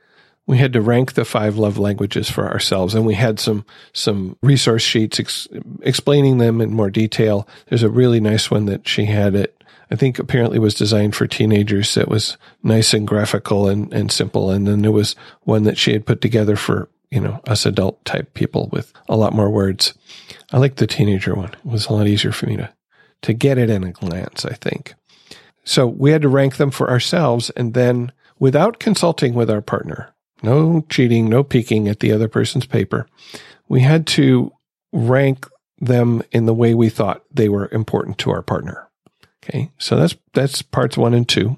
we 0.52 0.58
had 0.58 0.74
to 0.74 0.82
rank 0.82 1.14
the 1.14 1.26
five 1.26 1.58
love 1.58 1.78
languages 1.78 2.30
for 2.30 2.48
ourselves, 2.48 2.94
and 2.94 3.06
we 3.06 3.16
had 3.16 3.40
some 3.40 3.66
some 3.94 4.38
resource 4.44 4.84
sheets 4.84 5.20
ex- 5.20 5.48
explaining 5.82 6.38
them 6.38 6.62
in 6.62 6.74
more 6.74 6.90
detail. 6.90 7.48
There's 7.68 7.84
a 7.84 7.90
really 7.90 8.20
nice 8.20 8.52
one 8.52 8.66
that 8.66 8.88
she 8.88 9.06
had 9.06 9.34
it 9.34 9.62
I 9.92 9.96
think 9.96 10.20
apparently 10.20 10.58
was 10.58 10.74
designed 10.74 11.16
for 11.16 11.28
teenagers 11.28 11.94
that 11.96 12.08
was 12.08 12.38
nice 12.64 12.94
and 12.94 13.06
graphical 13.06 13.68
and, 13.68 13.94
and 13.94 14.10
simple. 14.10 14.50
And 14.50 14.66
then 14.66 14.82
there 14.82 14.92
was 14.92 15.16
one 15.42 15.64
that 15.64 15.78
she 15.78 15.92
had 15.92 16.06
put 16.06 16.22
together 16.22 16.56
for, 16.56 16.88
you 17.10 17.20
know, 17.20 17.42
us 17.46 17.66
adult 17.66 18.04
type 18.06 18.34
people 18.34 18.70
with 18.72 18.94
a 19.10 19.18
lot 19.18 19.34
more 19.34 19.50
words. 19.50 19.94
I 20.54 20.60
like 20.60 20.78
the 20.78 20.88
teenager 20.88 21.36
one. 21.36 21.50
It 21.52 21.66
was 21.66 21.88
a 21.88 21.94
lot 21.94 22.08
easier 22.08 22.32
for 22.32 22.46
me 22.46 22.56
to, 22.56 22.72
to 23.24 23.34
get 23.34 23.58
it 23.58 23.70
in 23.70 23.84
a 23.84 23.92
glance, 23.92 24.46
I 24.46 24.54
think. 24.54 24.94
So 25.66 25.86
we 25.86 26.12
had 26.12 26.22
to 26.22 26.30
rank 26.30 26.56
them 26.56 26.72
for 26.72 26.90
ourselves 26.90 27.50
and 27.52 27.74
then 27.74 28.14
without 28.40 28.80
consulting 28.80 29.34
with 29.34 29.50
our 29.50 29.62
partner, 29.62 30.14
no 30.42 30.86
cheating, 30.90 31.30
no 31.30 31.44
peeking 31.44 31.88
at 31.88 32.00
the 32.00 32.12
other 32.12 32.28
person's 32.28 32.66
paper, 32.66 33.08
we 33.68 33.82
had 33.82 34.08
to 34.08 34.52
rank 34.92 35.48
them 35.80 36.22
in 36.32 36.46
the 36.46 36.54
way 36.54 36.74
we 36.74 36.90
thought 36.90 37.24
they 37.32 37.50
were 37.50 37.70
important 37.72 38.18
to 38.20 38.32
our 38.32 38.42
partner. 38.42 38.88
Okay. 39.44 39.72
So 39.78 39.96
that's, 39.96 40.16
that's 40.34 40.62
parts 40.62 40.98
one 40.98 41.14
and 41.14 41.28
two. 41.28 41.58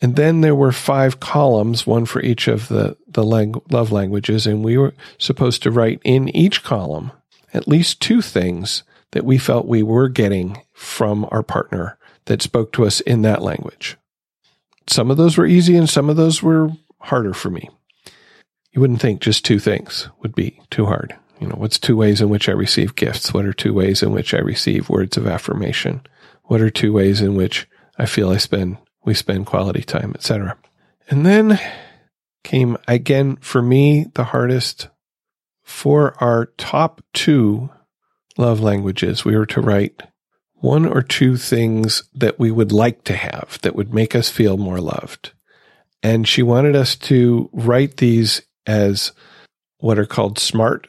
And 0.00 0.16
then 0.16 0.40
there 0.40 0.54
were 0.54 0.72
five 0.72 1.20
columns, 1.20 1.86
one 1.86 2.04
for 2.04 2.20
each 2.20 2.48
of 2.48 2.68
the, 2.68 2.96
the 3.08 3.24
love 3.24 3.92
languages. 3.92 4.46
And 4.46 4.64
we 4.64 4.76
were 4.76 4.94
supposed 5.18 5.62
to 5.62 5.70
write 5.70 6.00
in 6.04 6.28
each 6.36 6.62
column 6.62 7.12
at 7.52 7.68
least 7.68 8.00
two 8.00 8.20
things 8.20 8.82
that 9.12 9.24
we 9.24 9.38
felt 9.38 9.66
we 9.66 9.82
were 9.82 10.08
getting 10.08 10.60
from 10.72 11.26
our 11.30 11.42
partner 11.42 11.96
that 12.24 12.42
spoke 12.42 12.72
to 12.72 12.84
us 12.84 13.00
in 13.00 13.22
that 13.22 13.42
language. 13.42 13.96
Some 14.88 15.10
of 15.10 15.16
those 15.16 15.38
were 15.38 15.46
easy 15.46 15.76
and 15.76 15.88
some 15.88 16.10
of 16.10 16.16
those 16.16 16.42
were 16.42 16.70
harder 17.00 17.32
for 17.32 17.50
me. 17.50 17.70
You 18.74 18.80
wouldn't 18.80 19.00
think 19.00 19.20
just 19.20 19.44
two 19.44 19.60
things 19.60 20.08
would 20.20 20.34
be 20.34 20.60
too 20.70 20.86
hard. 20.86 21.16
You 21.40 21.46
know, 21.46 21.54
what's 21.56 21.78
two 21.78 21.96
ways 21.96 22.20
in 22.20 22.28
which 22.28 22.48
I 22.48 22.52
receive 22.52 22.96
gifts? 22.96 23.32
What 23.32 23.44
are 23.44 23.52
two 23.52 23.72
ways 23.72 24.02
in 24.02 24.10
which 24.10 24.34
I 24.34 24.38
receive 24.38 24.88
words 24.88 25.16
of 25.16 25.28
affirmation? 25.28 26.02
What 26.44 26.60
are 26.60 26.70
two 26.70 26.92
ways 26.92 27.20
in 27.20 27.36
which 27.36 27.68
I 27.98 28.06
feel 28.06 28.30
I 28.30 28.38
spend, 28.38 28.78
we 29.04 29.14
spend 29.14 29.46
quality 29.46 29.82
time, 29.82 30.12
etc. 30.14 30.56
And 31.08 31.24
then 31.24 31.60
came 32.42 32.76
again 32.88 33.36
for 33.36 33.62
me 33.62 34.06
the 34.14 34.24
hardest 34.24 34.88
for 35.62 36.14
our 36.22 36.46
top 36.58 37.00
two 37.12 37.70
love 38.36 38.60
languages. 38.60 39.24
We 39.24 39.36
were 39.36 39.46
to 39.46 39.60
write 39.60 40.02
one 40.54 40.84
or 40.84 41.02
two 41.02 41.36
things 41.36 42.04
that 42.14 42.38
we 42.38 42.50
would 42.50 42.72
like 42.72 43.04
to 43.04 43.14
have 43.14 43.58
that 43.62 43.76
would 43.76 43.94
make 43.94 44.16
us 44.16 44.30
feel 44.30 44.56
more 44.56 44.80
loved. 44.80 45.32
And 46.02 46.26
she 46.26 46.42
wanted 46.42 46.74
us 46.74 46.96
to 46.96 47.48
write 47.52 47.98
these 47.98 48.42
as 48.66 49.12
what 49.78 49.98
are 49.98 50.06
called 50.06 50.38
SMART 50.38 50.86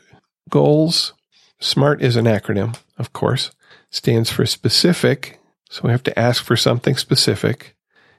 goals. 0.49 1.13
SMART 1.59 2.01
is 2.01 2.15
an 2.15 2.25
acronym, 2.25 2.77
of 2.97 3.13
course, 3.13 3.51
stands 3.89 4.29
for 4.29 4.45
specific, 4.45 5.39
so 5.69 5.81
we 5.83 5.91
have 5.91 6.03
to 6.03 6.17
ask 6.19 6.43
for 6.43 6.55
something 6.55 6.95
specific. 6.95 7.75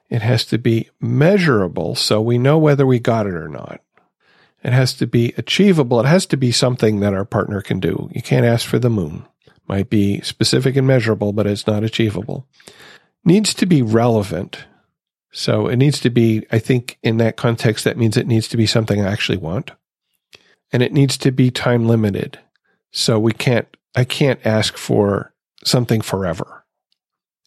It 0.08 0.22
has 0.22 0.44
to 0.46 0.58
be 0.58 0.90
measurable 1.00 1.94
so 1.94 2.20
we 2.20 2.38
know 2.38 2.58
whether 2.58 2.86
we 2.86 2.98
got 2.98 3.26
it 3.26 3.34
or 3.34 3.48
not. 3.48 3.80
It 4.62 4.72
has 4.72 4.94
to 4.94 5.06
be 5.06 5.32
achievable. 5.36 6.00
It 6.00 6.06
has 6.06 6.26
to 6.26 6.36
be 6.36 6.50
something 6.50 7.00
that 7.00 7.14
our 7.14 7.24
partner 7.24 7.60
can 7.60 7.78
do. 7.78 8.10
You 8.12 8.22
can't 8.22 8.46
ask 8.46 8.66
for 8.66 8.78
the 8.78 8.90
moon. 8.90 9.24
Might 9.68 9.90
be 9.90 10.20
specific 10.22 10.76
and 10.76 10.86
measurable, 10.86 11.32
but 11.32 11.46
it's 11.46 11.66
not 11.66 11.84
achievable. 11.84 12.46
Needs 13.24 13.52
to 13.54 13.66
be 13.66 13.82
relevant 13.82 14.64
So 15.32 15.66
it 15.66 15.76
needs 15.76 16.00
to 16.00 16.10
be, 16.10 16.46
I 16.50 16.58
think 16.58 16.98
in 17.02 17.18
that 17.18 17.36
context, 17.36 17.84
that 17.84 17.98
means 17.98 18.16
it 18.16 18.26
needs 18.26 18.48
to 18.48 18.56
be 18.56 18.66
something 18.66 19.00
I 19.00 19.10
actually 19.10 19.38
want. 19.38 19.70
And 20.72 20.82
it 20.82 20.92
needs 20.92 21.18
to 21.18 21.30
be 21.30 21.50
time 21.50 21.86
limited. 21.86 22.38
So 22.92 23.18
we 23.18 23.32
can't, 23.32 23.68
I 23.94 24.04
can't 24.04 24.44
ask 24.44 24.76
for 24.76 25.32
something 25.64 26.00
forever. 26.00 26.64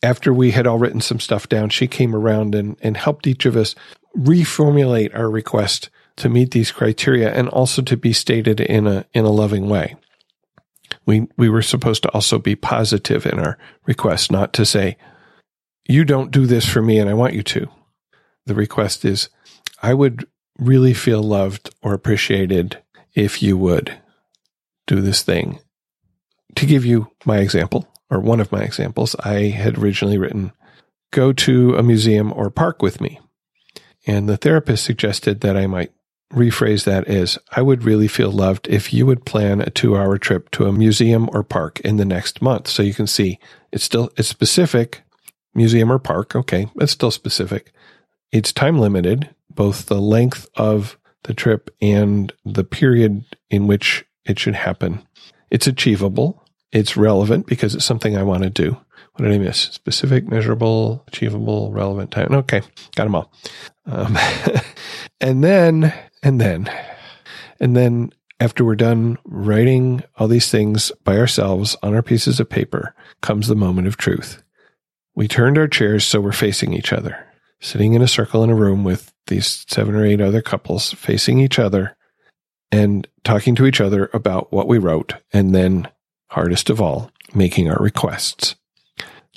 After 0.01 0.31
we 0.31 0.51
had 0.51 0.67
all 0.67 0.77
written 0.77 1.01
some 1.01 1.19
stuff 1.19 1.50
down, 1.50 1.69
she 1.69 1.88
came 1.88 2.15
around 2.15 2.55
and, 2.55 2.77
and 2.81 2.95
helped 2.95 3.27
each 3.27 3.45
of 3.45 3.57
us 3.57 3.75
reformulate 4.17 5.13
our 5.13 5.29
request 5.29 5.89
to 6.17 6.29
meet 6.29 6.51
these 6.51 6.71
criteria 6.71 7.33
and 7.33 7.50
also 7.50 7.81
to 7.81 7.98
be 7.98 8.13
stated 8.13 8.59
in 8.59 8.88
a, 8.88 9.05
in 9.13 9.25
a 9.25 9.31
loving 9.31 9.67
way. 9.67 9.95
We, 11.05 11.27
we 11.38 11.50
were 11.50 11.62
supposed 11.62 12.03
to 12.03 12.09
also 12.12 12.39
be 12.39 12.55
positive 12.55 13.25
in 13.25 13.39
our 13.39 13.57
request, 13.86 14.31
not 14.31 14.53
to 14.53 14.65
say, 14.65 14.98
you 15.89 16.05
don't 16.05 16.31
do 16.31 16.46
this 16.46 16.65
for 16.65 16.81
me 16.84 17.00
and 17.00 17.10
I 17.10 17.15
want 17.15 17.34
you 17.34 17.41
to. 17.43 17.67
The 18.46 18.53
request 18.53 19.03
is, 19.03 19.29
I 19.81 19.96
would 19.96 20.27
really 20.60 20.93
feel 20.93 21.24
loved 21.24 21.74
or 21.81 21.93
appreciated 21.93 22.77
if 23.15 23.41
you 23.41 23.58
would 23.58 23.98
do 24.86 25.01
this 25.01 25.24
thing. 25.24 25.60
To 26.55 26.65
give 26.67 26.86
you 26.86 27.12
my 27.25 27.39
example, 27.39 27.88
or 28.10 28.19
one 28.19 28.39
of 28.39 28.51
my 28.51 28.62
examples, 28.62 29.15
I 29.19 29.46
had 29.46 29.79
originally 29.79 30.17
written, 30.17 30.51
go 31.12 31.34
to 31.34 31.75
a 31.75 31.84
museum 31.84 32.31
or 32.34 32.51
park 32.51 32.81
with 32.81 33.01
me. 33.01 33.19
And 34.05 34.29
the 34.29 34.38
therapist 34.38 34.84
suggested 34.84 35.41
that 35.41 35.58
I 35.58 35.65
might 35.65 35.91
rephrase 36.31 36.84
that 36.84 37.08
as 37.08 37.39
I 37.51 37.63
would 37.63 37.84
really 37.84 38.08
feel 38.08 38.31
loved 38.31 38.67
if 38.67 38.93
you 38.93 39.08
would 39.08 39.25
plan 39.25 39.62
a 39.62 39.72
two 39.72 39.98
hour 39.98 40.19
trip 40.19 40.51
to 40.51 40.67
a 40.67 40.74
museum 40.74 41.29
or 41.34 41.41
park 41.41 41.79
in 41.79 41.98
the 41.98 42.05
next 42.05 42.43
month. 42.43 42.67
So 42.67 42.84
you 42.84 42.93
can 42.93 43.08
see 43.08 43.39
it's 43.72 43.84
still, 43.84 44.12
it's 44.17 44.27
specific 44.27 45.01
museum 45.53 45.91
or 45.91 46.00
park. 46.00 46.36
Okay. 46.36 46.68
It's 46.79 46.91
still 46.91 47.12
specific. 47.12 47.72
It's 48.32 48.53
time 48.53 48.79
limited, 48.79 49.29
both 49.50 49.88
the 49.88 50.01
length 50.01 50.48
of 50.56 50.98
the 51.24 51.34
trip 51.34 51.70
and 51.82 52.32
the 52.46 52.63
period 52.63 53.25
in 53.50 53.68
which 53.68 54.06
it 54.25 54.39
should 54.39 54.56
happen. 54.56 55.06
It's 55.50 55.68
achievable. 55.68 56.46
It's 56.72 56.96
relevant 56.96 57.48
because 57.48 57.74
it's 57.74 57.86
something 57.86 58.15
I 58.15 58.24
want 58.24 58.44
to 58.44 58.50
do. 58.50 58.77
What 59.13 59.25
did 59.25 59.34
I 59.34 59.38
miss? 59.39 59.60
Specific, 59.60 60.29
measurable, 60.29 61.03
achievable, 61.08 61.72
relevant 61.72 62.12
time. 62.12 62.32
Okay. 62.32 62.62
Got 62.96 63.06
them 63.06 63.15
all. 63.15 63.32
Um, 63.86 64.18
and 65.22 65.44
then 65.44 65.94
and 66.22 66.39
then, 66.39 66.70
and 67.60 67.75
then 67.75 68.12
after 68.39 68.63
we're 68.63 68.75
done 68.75 69.18
writing 69.25 70.03
all 70.18 70.27
these 70.27 70.50
things 70.50 70.91
by 71.03 71.18
ourselves 71.18 71.75
on 71.82 71.94
our 71.94 72.01
pieces 72.01 72.39
of 72.39 72.50
paper 72.50 72.94
comes 73.22 73.48
the 73.48 73.56
moment 73.56 73.88
of 73.88 73.98
truth. 73.98 74.44
We 75.15 75.27
turned 75.27 75.57
our 75.57 75.67
chairs 75.67 76.05
so 76.05 76.21
we're 76.21 76.31
facing 76.31 76.73
each 76.73 76.93
other, 76.93 77.27
sitting 77.59 77.93
in 77.93 78.01
a 78.01 78.07
circle 78.07 78.43
in 78.43 78.49
a 78.49 78.55
room 78.55 78.83
with 78.83 79.13
these 79.27 79.65
seven 79.67 79.95
or 79.95 80.05
eight 80.05 80.21
other 80.21 80.41
couples 80.41 80.93
facing 80.93 81.39
each 81.39 81.59
other 81.59 81.95
and 82.71 83.07
talking 83.23 83.55
to 83.55 83.65
each 83.65 83.81
other 83.81 84.09
about 84.13 84.51
what 84.51 84.67
we 84.67 84.77
wrote. 84.77 85.13
And 85.33 85.53
then, 85.53 85.87
hardest 86.29 86.69
of 86.69 86.81
all, 86.81 87.11
making 87.33 87.69
our 87.69 87.81
requests, 87.81 88.55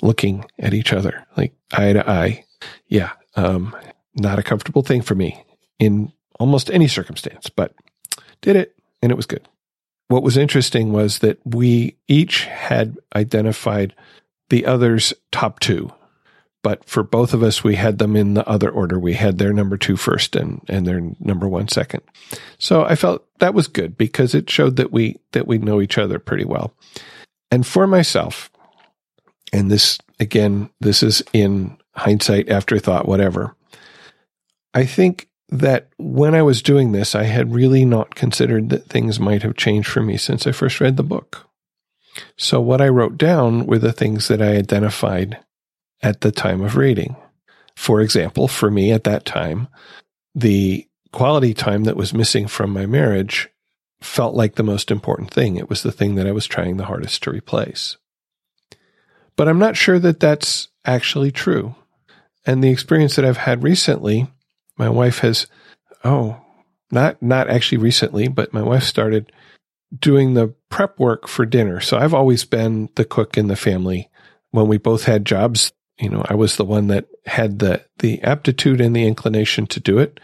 looking 0.01 0.45
at 0.59 0.73
each 0.73 0.93
other 0.93 1.25
like 1.37 1.53
eye 1.71 1.93
to 1.93 2.09
eye. 2.09 2.45
Yeah. 2.87 3.11
Um, 3.35 3.75
not 4.15 4.39
a 4.39 4.43
comfortable 4.43 4.83
thing 4.83 5.01
for 5.01 5.15
me 5.15 5.43
in 5.79 6.11
almost 6.39 6.69
any 6.69 6.87
circumstance, 6.87 7.49
but 7.49 7.73
did 8.41 8.55
it 8.55 8.75
and 9.01 9.11
it 9.11 9.15
was 9.15 9.25
good. 9.25 9.47
What 10.07 10.23
was 10.23 10.37
interesting 10.37 10.91
was 10.91 11.19
that 11.19 11.39
we 11.45 11.97
each 12.07 12.45
had 12.45 12.97
identified 13.15 13.95
the 14.49 14.65
other's 14.65 15.13
top 15.31 15.59
two, 15.59 15.91
but 16.63 16.85
for 16.85 17.03
both 17.03 17.33
of 17.33 17.43
us, 17.43 17.63
we 17.63 17.75
had 17.75 17.97
them 17.97 18.15
in 18.15 18.33
the 18.33 18.47
other 18.47 18.69
order. 18.69 18.97
We 18.97 19.13
had 19.13 19.37
their 19.37 19.53
number 19.53 19.77
two 19.77 19.97
first 19.97 20.35
and, 20.35 20.61
and 20.69 20.85
their 20.85 21.01
number 21.19 21.47
one 21.47 21.67
second. 21.67 22.01
So 22.57 22.83
I 22.83 22.95
felt 22.95 23.25
that 23.39 23.53
was 23.53 23.67
good 23.67 23.97
because 23.97 24.33
it 24.33 24.49
showed 24.49 24.77
that 24.77 24.91
we, 24.91 25.17
that 25.33 25.47
we 25.47 25.57
know 25.57 25.81
each 25.81 25.97
other 25.97 26.19
pretty 26.19 26.45
well. 26.45 26.73
And 27.51 27.67
for 27.67 27.85
myself, 27.85 28.49
and 29.51 29.69
this 29.69 29.99
again, 30.19 30.69
this 30.79 31.03
is 31.03 31.21
in 31.33 31.77
hindsight, 31.95 32.49
afterthought, 32.49 33.07
whatever. 33.07 33.55
I 34.73 34.85
think 34.85 35.27
that 35.49 35.89
when 35.97 36.33
I 36.33 36.41
was 36.41 36.63
doing 36.63 36.91
this, 36.91 37.13
I 37.13 37.23
had 37.23 37.53
really 37.53 37.85
not 37.85 38.15
considered 38.15 38.69
that 38.69 38.87
things 38.87 39.19
might 39.19 39.43
have 39.43 39.55
changed 39.55 39.87
for 39.87 40.01
me 40.01 40.17
since 40.17 40.47
I 40.47 40.51
first 40.51 40.81
read 40.81 40.97
the 40.97 41.03
book. 41.03 41.42
So 42.37 42.61
what 42.61 42.81
I 42.81 42.87
wrote 42.89 43.17
down 43.17 43.65
were 43.65 43.79
the 43.79 43.93
things 43.93 44.27
that 44.27 44.41
I 44.41 44.55
identified 44.55 45.39
at 46.01 46.21
the 46.21 46.31
time 46.31 46.61
of 46.61 46.75
reading. 46.75 47.15
For 47.75 48.01
example, 48.01 48.47
for 48.47 48.69
me 48.69 48.91
at 48.91 49.03
that 49.05 49.25
time, 49.25 49.67
the 50.35 50.87
quality 51.11 51.53
time 51.53 51.85
that 51.85 51.97
was 51.97 52.13
missing 52.13 52.47
from 52.47 52.71
my 52.71 52.85
marriage 52.85 53.49
felt 54.01 54.35
like 54.35 54.55
the 54.55 54.63
most 54.63 54.91
important 54.91 55.31
thing. 55.31 55.55
It 55.55 55.69
was 55.69 55.81
the 55.81 55.91
thing 55.91 56.15
that 56.15 56.27
I 56.27 56.31
was 56.31 56.45
trying 56.45 56.77
the 56.77 56.85
hardest 56.85 57.23
to 57.23 57.31
replace. 57.31 57.97
But 59.35 59.47
I'm 59.47 59.59
not 59.59 59.77
sure 59.77 59.97
that 59.99 60.19
that's 60.19 60.67
actually 60.85 61.31
true. 61.31 61.75
And 62.45 62.63
the 62.63 62.69
experience 62.69 63.15
that 63.15 63.25
I've 63.25 63.37
had 63.37 63.63
recently 63.63 64.27
my 64.77 64.89
wife 64.89 65.19
has, 65.19 65.47
oh, 66.03 66.41
not, 66.91 67.21
not 67.21 67.49
actually 67.49 67.77
recently, 67.77 68.27
but 68.27 68.53
my 68.53 68.61
wife 68.61 68.83
started 68.83 69.31
doing 69.97 70.33
the 70.33 70.53
prep 70.69 70.99
work 70.99 71.27
for 71.27 71.45
dinner. 71.45 71.79
So 71.79 71.97
I've 71.97 72.13
always 72.13 72.45
been 72.45 72.89
the 72.95 73.05
cook 73.05 73.37
in 73.37 73.47
the 73.47 73.55
family. 73.55 74.09
When 74.51 74.67
we 74.67 74.77
both 74.77 75.05
had 75.05 75.25
jobs, 75.25 75.71
you 75.99 76.09
know, 76.09 76.25
I 76.27 76.35
was 76.35 76.57
the 76.57 76.65
one 76.65 76.87
that 76.87 77.07
had 77.25 77.59
the, 77.59 77.85
the 77.99 78.21
aptitude 78.23 78.81
and 78.81 78.95
the 78.95 79.05
inclination 79.05 79.67
to 79.67 79.79
do 79.79 79.99
it. 79.99 80.19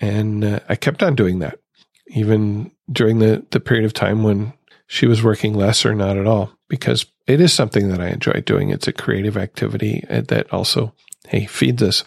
And 0.00 0.44
uh, 0.44 0.60
I 0.68 0.76
kept 0.76 1.02
on 1.02 1.14
doing 1.14 1.40
that, 1.40 1.58
even 2.08 2.72
during 2.90 3.18
the, 3.18 3.46
the 3.50 3.60
period 3.60 3.84
of 3.84 3.92
time 3.92 4.22
when 4.22 4.52
she 4.86 5.06
was 5.06 5.22
working 5.22 5.54
less 5.54 5.86
or 5.86 5.94
not 5.94 6.16
at 6.16 6.26
all, 6.26 6.52
because 6.68 7.06
it 7.26 7.40
is 7.40 7.52
something 7.52 7.88
that 7.88 8.00
I 8.00 8.08
enjoy 8.08 8.42
doing. 8.44 8.70
It's 8.70 8.88
a 8.88 8.92
creative 8.92 9.36
activity 9.36 10.04
that 10.08 10.52
also, 10.52 10.94
hey, 11.28 11.46
feeds 11.46 11.82
us. 11.82 12.04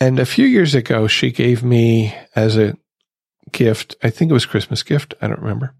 And 0.00 0.18
a 0.18 0.26
few 0.26 0.46
years 0.46 0.74
ago, 0.74 1.06
she 1.06 1.30
gave 1.30 1.62
me 1.62 2.14
as 2.34 2.56
a 2.56 2.76
gift, 3.52 3.96
I 4.02 4.10
think 4.10 4.30
it 4.30 4.34
was 4.34 4.46
Christmas 4.46 4.82
gift, 4.82 5.14
I 5.20 5.28
don't 5.28 5.40
remember, 5.40 5.74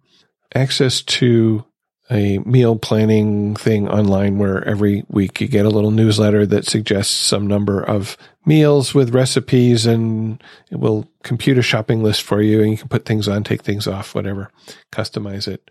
access 0.55 1.03
to 1.03 1.65
a 2.11 2.39
meal 2.39 2.77
planning 2.77 3.55
thing 3.55 3.89
online 3.89 4.39
where 4.39 4.65
every 4.65 5.05
week 5.09 5.41
you 5.41 5.47
get 5.47 5.65
a 5.65 5.71
little 5.71 5.93
newsletter 5.93 6.45
that 6.45 6.67
suggests 6.67 7.15
some 7.15 7.47
number 7.47 7.81
of 7.81 8.17
meals 8.45 8.93
with 8.93 9.15
recipes 9.15 9.87
and 9.87 10.43
it 10.73 10.81
will 10.81 11.09
compute 11.23 11.57
a 11.57 11.63
shopping 11.63 12.03
list 12.03 12.23
for 12.23 12.43
you 12.43 12.61
and 12.61 12.73
you 12.73 12.77
can 12.77 12.89
put 12.89 13.05
things 13.05 13.29
on, 13.29 13.45
take 13.45 13.63
things 13.63 13.87
off, 13.87 14.15
whatever, 14.15 14.51
customize 14.91 15.47
it. 15.47 15.71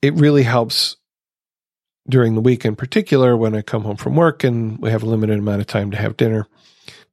It 0.00 0.14
really 0.14 0.42
helps 0.42 0.96
during 2.08 2.34
the 2.34 2.40
week 2.40 2.64
in 2.64 2.76
particular 2.76 3.36
when 3.36 3.54
I 3.54 3.60
come 3.60 3.82
home 3.82 3.96
from 3.96 4.16
work 4.16 4.42
and 4.42 4.78
we 4.78 4.90
have 4.90 5.02
a 5.02 5.06
limited 5.06 5.38
amount 5.38 5.60
of 5.60 5.66
time 5.66 5.90
to 5.90 5.96
have 5.98 6.16
dinner 6.16 6.46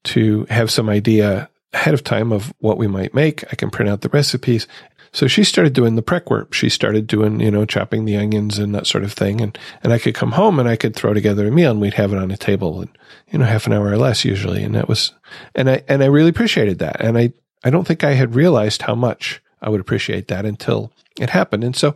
to 0.04 0.46
have 0.50 0.72
some 0.72 0.90
idea 0.90 1.50
ahead 1.74 1.94
of 1.94 2.04
time 2.04 2.32
of 2.32 2.54
what 2.60 2.78
we 2.78 2.88
might 2.88 3.14
make. 3.14 3.44
I 3.52 3.56
can 3.56 3.70
print 3.70 3.90
out 3.90 4.02
the 4.02 4.10
recipes. 4.10 4.68
So 5.14 5.28
she 5.28 5.44
started 5.44 5.74
doing 5.74 5.96
the 5.96 6.02
prep 6.02 6.30
work. 6.30 6.54
She 6.54 6.70
started 6.70 7.06
doing, 7.08 7.42
you 7.42 7.52
know, 7.52 7.66
chopping 7.66 8.06
the 8.06 8.16
onions 8.16 8.58
and 8.58 8.74
that 8.76 8.88
sort 8.88 9.04
of 9.04 9.12
thing. 9.12 9.42
And, 9.42 9.58
and 9.84 9.92
I 9.92 10.00
could 10.00 10.16
come 10.16 10.32
home 10.32 10.58
and 10.60 10.70
I 10.70 10.78
could 10.78 10.96
throw 10.96 11.14
together 11.14 11.48
a 11.48 11.52
meal 11.52 11.72
and 11.72 11.82
we'd 11.82 11.96
have 11.96 12.14
it 12.14 12.18
on 12.20 12.32
a 12.32 12.38
table 12.38 12.82
and, 12.82 12.90
you 13.30 13.40
know, 13.40 13.46
half 13.46 13.68
an 13.68 13.74
hour 13.74 13.88
or 13.88 13.98
less 13.98 14.24
usually. 14.24 14.64
And 14.64 14.76
that 14.76 14.88
was, 14.88 15.14
and 15.54 15.70
I, 15.70 15.84
and 15.88 16.02
I 16.02 16.08
really 16.08 16.30
appreciated 16.30 16.80
that. 16.80 17.02
And 17.02 17.18
I, 17.18 17.34
I 17.64 17.70
don't 17.70 17.86
think 17.86 18.04
I 18.04 18.14
had 18.14 18.36
realized 18.36 18.84
how 18.84 18.96
much 18.96 19.42
I 19.62 19.70
would 19.70 19.82
appreciate 19.82 20.30
that 20.30 20.46
until 20.46 20.92
it 21.20 21.30
happened. 21.30 21.64
And 21.64 21.76
so 21.76 21.94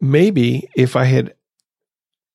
maybe 0.00 0.68
if 0.74 0.96
I 0.96 1.04
had 1.04 1.34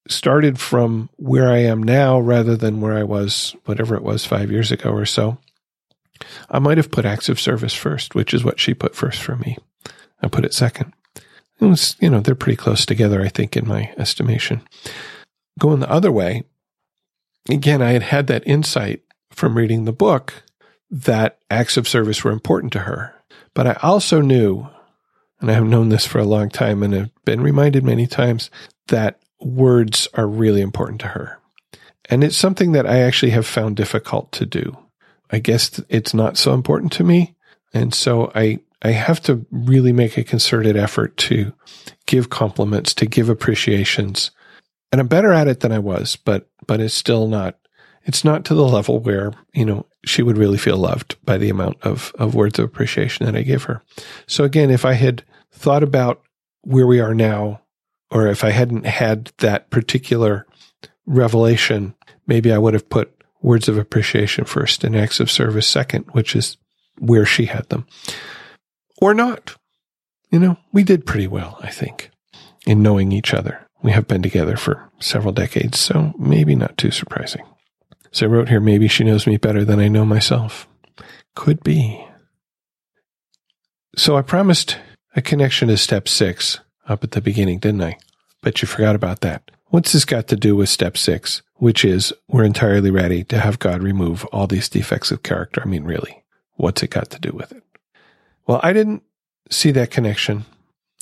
started 0.07 0.59
from 0.59 1.09
where 1.17 1.49
I 1.49 1.59
am 1.59 1.83
now 1.83 2.19
rather 2.19 2.55
than 2.55 2.81
where 2.81 2.97
I 2.97 3.03
was, 3.03 3.55
whatever 3.65 3.95
it 3.95 4.03
was, 4.03 4.25
five 4.25 4.51
years 4.51 4.71
ago 4.71 4.89
or 4.89 5.05
so, 5.05 5.37
I 6.49 6.59
might 6.59 6.77
have 6.77 6.91
put 6.91 7.05
acts 7.05 7.29
of 7.29 7.39
service 7.39 7.73
first, 7.73 8.15
which 8.15 8.33
is 8.33 8.43
what 8.43 8.59
she 8.59 8.73
put 8.73 8.95
first 8.95 9.21
for 9.21 9.35
me. 9.35 9.57
I 10.21 10.27
put 10.27 10.45
it 10.45 10.53
second. 10.53 10.93
It 11.59 11.65
was, 11.65 11.95
you 11.99 12.09
know, 12.09 12.19
they're 12.19 12.35
pretty 12.35 12.55
close 12.55 12.85
together, 12.85 13.21
I 13.21 13.27
think, 13.27 13.57
in 13.57 13.67
my 13.67 13.93
estimation. 13.97 14.61
Going 15.59 15.79
the 15.79 15.91
other 15.91 16.11
way, 16.11 16.43
again, 17.49 17.81
I 17.81 17.91
had 17.91 18.03
had 18.03 18.27
that 18.27 18.47
insight 18.47 19.03
from 19.31 19.57
reading 19.57 19.85
the 19.85 19.91
book 19.91 20.43
that 20.89 21.39
acts 21.49 21.77
of 21.77 21.87
service 21.87 22.23
were 22.23 22.31
important 22.31 22.73
to 22.73 22.79
her. 22.79 23.13
But 23.53 23.67
I 23.67 23.73
also 23.81 24.21
knew, 24.21 24.67
and 25.39 25.51
I 25.51 25.53
have 25.53 25.65
known 25.65 25.89
this 25.89 26.05
for 26.05 26.19
a 26.19 26.25
long 26.25 26.49
time 26.49 26.81
and 26.81 26.93
have 26.93 27.11
been 27.25 27.41
reminded 27.41 27.83
many 27.83 28.07
times, 28.07 28.49
that 28.87 29.19
words 29.39 30.07
are 30.13 30.27
really 30.27 30.61
important 30.61 31.01
to 31.01 31.07
her. 31.09 31.39
And 32.05 32.23
it's 32.23 32.37
something 32.37 32.71
that 32.71 32.87
I 32.87 32.99
actually 32.99 33.31
have 33.31 33.45
found 33.45 33.75
difficult 33.75 34.31
to 34.33 34.45
do. 34.45 34.77
I 35.29 35.39
guess 35.39 35.81
it's 35.89 36.13
not 36.13 36.37
so 36.37 36.53
important 36.53 36.91
to 36.93 37.03
me. 37.03 37.35
And 37.73 37.93
so 37.93 38.31
I, 38.33 38.59
I 38.81 38.91
have 38.91 39.21
to 39.23 39.45
really 39.51 39.93
make 39.93 40.17
a 40.17 40.23
concerted 40.23 40.75
effort 40.75 41.17
to 41.17 41.53
give 42.05 42.29
compliments, 42.29 42.93
to 42.95 43.05
give 43.05 43.29
appreciations. 43.29 44.31
And 44.91 44.99
I'm 44.99 45.07
better 45.07 45.31
at 45.31 45.47
it 45.47 45.59
than 45.59 45.71
I 45.71 45.79
was, 45.79 46.15
but, 46.15 46.49
but 46.65 46.79
it's 46.79 46.95
still 46.95 47.27
not, 47.27 47.59
it's 48.03 48.23
not 48.23 48.45
to 48.45 48.55
the 48.55 48.65
level 48.65 48.99
where, 48.99 49.33
you 49.53 49.65
know, 49.65 49.85
she 50.05 50.23
would 50.23 50.37
really 50.37 50.57
feel 50.57 50.77
loved 50.77 51.17
by 51.23 51.37
the 51.37 51.49
amount 51.49 51.77
of, 51.81 52.11
of 52.17 52.33
words 52.33 52.57
of 52.57 52.65
appreciation 52.65 53.25
that 53.25 53.35
I 53.35 53.43
give 53.43 53.63
her. 53.63 53.83
So 54.27 54.43
again, 54.43 54.71
if 54.71 54.85
I 54.85 54.93
had 54.93 55.23
thought 55.51 55.83
about 55.83 56.23
where 56.61 56.87
we 56.87 56.99
are 56.99 57.13
now, 57.13 57.61
or 58.09 58.27
if 58.27 58.43
I 58.43 58.49
hadn't 58.49 58.85
had 58.85 59.31
that 59.37 59.69
particular 59.69 60.47
revelation, 61.05 61.93
maybe 62.25 62.51
I 62.51 62.57
would 62.57 62.73
have 62.73 62.89
put 62.89 63.18
words 63.41 63.67
of 63.67 63.77
appreciation 63.77 64.45
first 64.45 64.83
and 64.83 64.95
acts 64.95 65.19
of 65.19 65.31
service 65.31 65.67
second, 65.67 66.05
which 66.11 66.35
is 66.35 66.57
where 66.97 67.25
she 67.25 67.45
had 67.45 67.67
them. 67.69 67.87
Or 69.01 69.13
not. 69.13 69.55
You 70.31 70.39
know, 70.39 70.57
we 70.71 70.83
did 70.83 71.05
pretty 71.05 71.27
well, 71.27 71.57
I 71.61 71.69
think, 71.69 72.11
in 72.65 72.83
knowing 72.83 73.11
each 73.11 73.33
other. 73.33 73.65
We 73.81 73.91
have 73.91 74.07
been 74.07 74.21
together 74.21 74.57
for 74.57 74.91
several 74.99 75.33
decades, 75.33 75.79
so 75.79 76.13
maybe 76.19 76.55
not 76.55 76.77
too 76.77 76.91
surprising. 76.91 77.43
So 78.11 78.25
I 78.25 78.29
wrote 78.29 78.49
here, 78.49 78.59
maybe 78.59 78.87
she 78.87 79.03
knows 79.03 79.25
me 79.25 79.37
better 79.37 79.63
than 79.63 79.79
I 79.79 79.87
know 79.87 80.05
myself. 80.05 80.67
Could 81.35 81.63
be. 81.63 82.05
So 83.95 84.17
I 84.17 84.21
promised 84.21 84.77
a 85.15 85.21
connection 85.21 85.69
to 85.69 85.77
step 85.77 86.07
six 86.07 86.59
up 86.87 87.03
at 87.03 87.11
the 87.11 87.21
beginning, 87.21 87.59
didn't 87.59 87.83
I? 87.83 87.97
But 88.41 88.61
you 88.61 88.67
forgot 88.67 88.95
about 88.95 89.21
that. 89.21 89.49
What's 89.67 89.93
this 89.93 90.05
got 90.05 90.27
to 90.27 90.35
do 90.35 90.55
with 90.55 90.69
step 90.69 90.97
six, 90.97 91.41
which 91.59 91.85
is 91.85 92.13
we're 92.27 92.43
entirely 92.43 92.89
ready 92.89 93.23
to 93.25 93.39
have 93.39 93.59
God 93.59 93.83
remove 93.83 94.25
all 94.25 94.47
these 94.47 94.69
defects 94.69 95.11
of 95.11 95.23
character? 95.23 95.61
I 95.63 95.67
mean, 95.67 95.83
really, 95.83 96.23
what's 96.55 96.81
it 96.83 96.89
got 96.89 97.09
to 97.11 97.19
do 97.19 97.31
with 97.31 97.51
it? 97.51 97.63
Well, 98.47 98.59
I 98.63 98.73
didn't 98.73 99.03
see 99.49 99.71
that 99.71 99.91
connection 99.91 100.45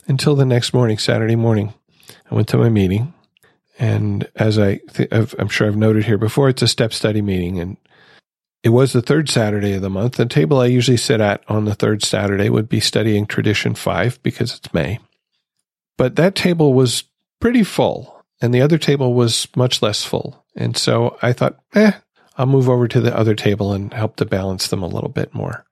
until 0.08 0.36
the 0.36 0.46
next 0.46 0.74
morning, 0.74 0.98
Saturday 0.98 1.36
morning. 1.36 1.74
I 2.30 2.36
went 2.36 2.48
to 2.50 2.58
my 2.58 2.70
meeting, 2.70 3.13
and 3.80 4.28
as 4.36 4.60
I 4.60 4.78
th- 4.93 5.10
I'm 5.12 5.48
sure 5.48 5.67
I've 5.67 5.78
noted 5.78 6.06
here 6.06 6.17
before, 6.17 6.50
it's 6.50 6.62
a 6.62 6.67
step 6.67 6.91
study 6.91 7.22
meeting, 7.22 7.60
and 7.60 7.78
it 8.63 8.70
was 8.70 8.93
the 8.93 9.02
third 9.02 9.30
Saturday 9.30 9.74
of 9.74 9.82
the 9.82 9.89
month. 9.89 10.15
The 10.15 10.26
table 10.26 10.60
I 10.60 10.65
usually 10.65 10.98
sit 10.98 11.22
at 11.22 11.43
on 11.48 11.65
the 11.65 11.76
third 11.76 12.04
Saturday 12.04 12.50
would 12.50 12.67
be 12.67 12.80
studying 12.80 13.26
tradition 13.26 13.76
five 13.76 14.22
because 14.24 14.56
it's 14.56 14.74
May. 14.74 15.00
But 15.98 16.15
that 16.15 16.36
table 16.36 16.74
was 16.74 17.04
pretty 17.39 17.63
full, 17.63 18.24
and 18.41 18.54
the 18.54 18.62
other 18.62 18.78
table 18.78 19.13
was 19.13 19.48
much 19.56 19.82
less 19.82 20.04
full. 20.04 20.46
And 20.58 20.76
so 20.76 21.17
I 21.22 21.34
thought, 21.34 21.60
eh, 21.76 21.91
I'll 22.38 22.48
move 22.48 22.67
over 22.67 22.88
to 22.88 23.00
the 23.00 23.15
other 23.15 23.36
table 23.36 23.74
and 23.74 23.93
help 23.93 24.17
to 24.17 24.26
balance 24.26 24.67
them 24.67 24.84
a 24.84 24.88
little 24.88 25.10
bit 25.10 25.34
more. 25.34 25.65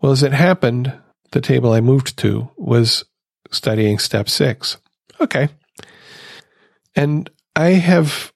Well, 0.00 0.12
as 0.12 0.22
it 0.22 0.32
happened, 0.32 0.92
the 1.30 1.40
table 1.40 1.72
I 1.72 1.80
moved 1.80 2.18
to 2.18 2.50
was 2.56 3.04
studying 3.50 3.98
step 3.98 4.28
six. 4.28 4.78
Okay. 5.20 5.48
And 6.94 7.30
I 7.54 7.70
have 7.70 8.32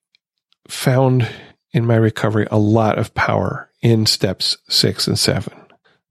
found 0.69 1.29
in 1.73 1.87
my 1.87 1.97
recovery 1.97 2.47
a 2.51 2.59
lot 2.59 2.99
of 2.99 3.15
power 3.15 3.71
in 3.83 4.07
steps 4.07 4.57
six 4.69 5.07
and 5.07 5.19
seven. 5.19 5.55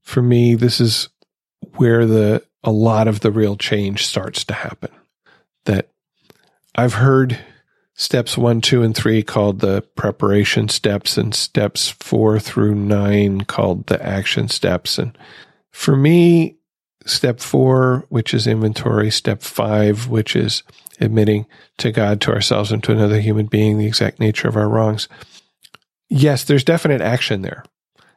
For 0.02 0.22
me, 0.22 0.54
this 0.54 0.80
is 0.80 1.08
where 1.76 2.06
the 2.06 2.42
a 2.62 2.70
lot 2.70 3.08
of 3.08 3.20
the 3.20 3.30
real 3.30 3.56
change 3.56 4.06
starts 4.06 4.44
to 4.44 4.54
happen. 4.54 4.90
That 5.64 5.88
I've 6.74 6.94
heard 6.94 7.38
steps 8.00 8.38
one, 8.38 8.62
two, 8.62 8.82
and 8.82 8.96
three 8.96 9.22
called 9.22 9.60
the 9.60 9.82
preparation 9.94 10.70
steps, 10.70 11.18
and 11.18 11.34
steps 11.34 11.90
four 11.90 12.40
through 12.40 12.74
nine 12.74 13.42
called 13.42 13.86
the 13.88 14.02
action 14.02 14.48
steps. 14.48 14.98
And 14.98 15.16
for 15.70 15.94
me, 15.94 16.56
step 17.04 17.40
four, 17.40 18.06
which 18.08 18.32
is 18.32 18.46
inventory, 18.46 19.10
step 19.10 19.42
five, 19.42 20.08
which 20.08 20.34
is 20.34 20.62
admitting 20.98 21.44
to 21.76 21.92
God, 21.92 22.22
to 22.22 22.32
ourselves, 22.32 22.72
and 22.72 22.82
to 22.84 22.92
another 22.92 23.20
human 23.20 23.46
being 23.46 23.76
the 23.76 23.86
exact 23.86 24.18
nature 24.18 24.48
of 24.48 24.56
our 24.56 24.68
wrongs. 24.68 25.06
Yes, 26.08 26.44
there's 26.44 26.64
definite 26.64 27.02
action 27.02 27.42
there. 27.42 27.64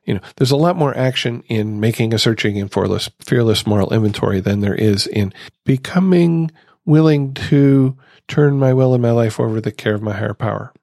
You 0.06 0.14
know, 0.14 0.22
there's 0.38 0.52
a 0.52 0.56
lot 0.58 0.78
more 0.78 0.96
action 0.98 1.44
in 1.50 1.82
making 1.82 2.14
a 2.14 2.20
searching 2.20 2.58
and 2.58 2.72
fearless, 2.72 3.10
fearless 3.20 3.68
moral 3.68 3.94
inventory 3.94 4.40
than 4.40 4.62
there 4.62 4.76
is 4.76 5.08
in 5.08 5.34
becoming 5.66 6.52
willing 6.86 7.34
to 7.34 7.98
turn 8.28 8.60
my 8.60 8.74
will 8.74 8.94
and 8.94 9.02
my 9.02 9.12
life 9.12 9.40
over 9.40 9.56
to 9.56 9.62
the 9.62 9.72
care 9.72 9.96
of 9.96 10.02
my 10.02 10.14
higher 10.14 10.34
power. 10.34 10.74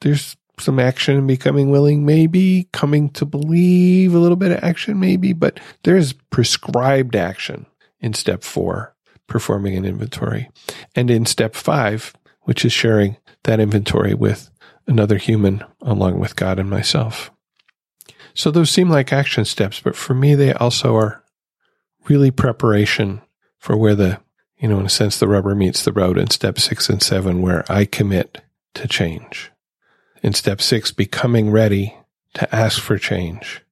There's 0.00 0.36
some 0.60 0.78
action 0.78 1.16
in 1.16 1.26
becoming 1.26 1.70
willing, 1.70 2.04
maybe 2.04 2.68
coming 2.72 3.10
to 3.10 3.24
believe 3.24 4.14
a 4.14 4.18
little 4.18 4.36
bit 4.36 4.52
of 4.52 4.62
action, 4.62 4.98
maybe, 4.98 5.32
but 5.32 5.60
there 5.84 5.96
is 5.96 6.14
prescribed 6.30 7.14
action 7.14 7.66
in 8.00 8.12
step 8.14 8.42
four, 8.42 8.94
performing 9.26 9.76
an 9.76 9.84
inventory. 9.84 10.50
And 10.94 11.10
in 11.10 11.26
step 11.26 11.54
five, 11.54 12.12
which 12.42 12.64
is 12.64 12.72
sharing 12.72 13.16
that 13.44 13.60
inventory 13.60 14.14
with 14.14 14.50
another 14.86 15.18
human 15.18 15.62
along 15.82 16.18
with 16.18 16.36
God 16.36 16.58
and 16.58 16.70
myself. 16.70 17.30
So 18.34 18.50
those 18.50 18.70
seem 18.70 18.88
like 18.88 19.12
action 19.12 19.44
steps, 19.44 19.80
but 19.80 19.96
for 19.96 20.14
me, 20.14 20.34
they 20.34 20.52
also 20.52 20.96
are 20.96 21.22
really 22.08 22.30
preparation 22.30 23.20
for 23.58 23.76
where 23.76 23.94
the, 23.94 24.20
you 24.58 24.68
know, 24.68 24.80
in 24.80 24.86
a 24.86 24.90
sense, 24.90 25.18
the 25.18 25.28
rubber 25.28 25.54
meets 25.54 25.84
the 25.84 25.92
road 25.92 26.18
in 26.18 26.30
step 26.30 26.58
six 26.58 26.88
and 26.88 27.02
seven, 27.02 27.42
where 27.42 27.64
I 27.70 27.84
commit 27.84 28.42
to 28.74 28.88
change 28.88 29.50
in 30.22 30.32
step 30.32 30.60
six, 30.60 30.90
becoming 30.90 31.50
ready 31.50 31.96
to 32.34 32.54
ask 32.54 32.80
for 32.80 32.98
change. 32.98 33.62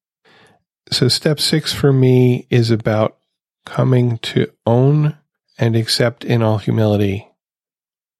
So 0.90 1.08
step 1.08 1.40
six 1.40 1.72
for 1.72 1.92
me 1.92 2.46
is 2.50 2.70
about 2.70 3.16
coming 3.64 4.18
to 4.18 4.50
own 4.64 5.16
and 5.58 5.74
accept 5.74 6.24
in 6.24 6.42
all 6.42 6.58
humility 6.58 7.28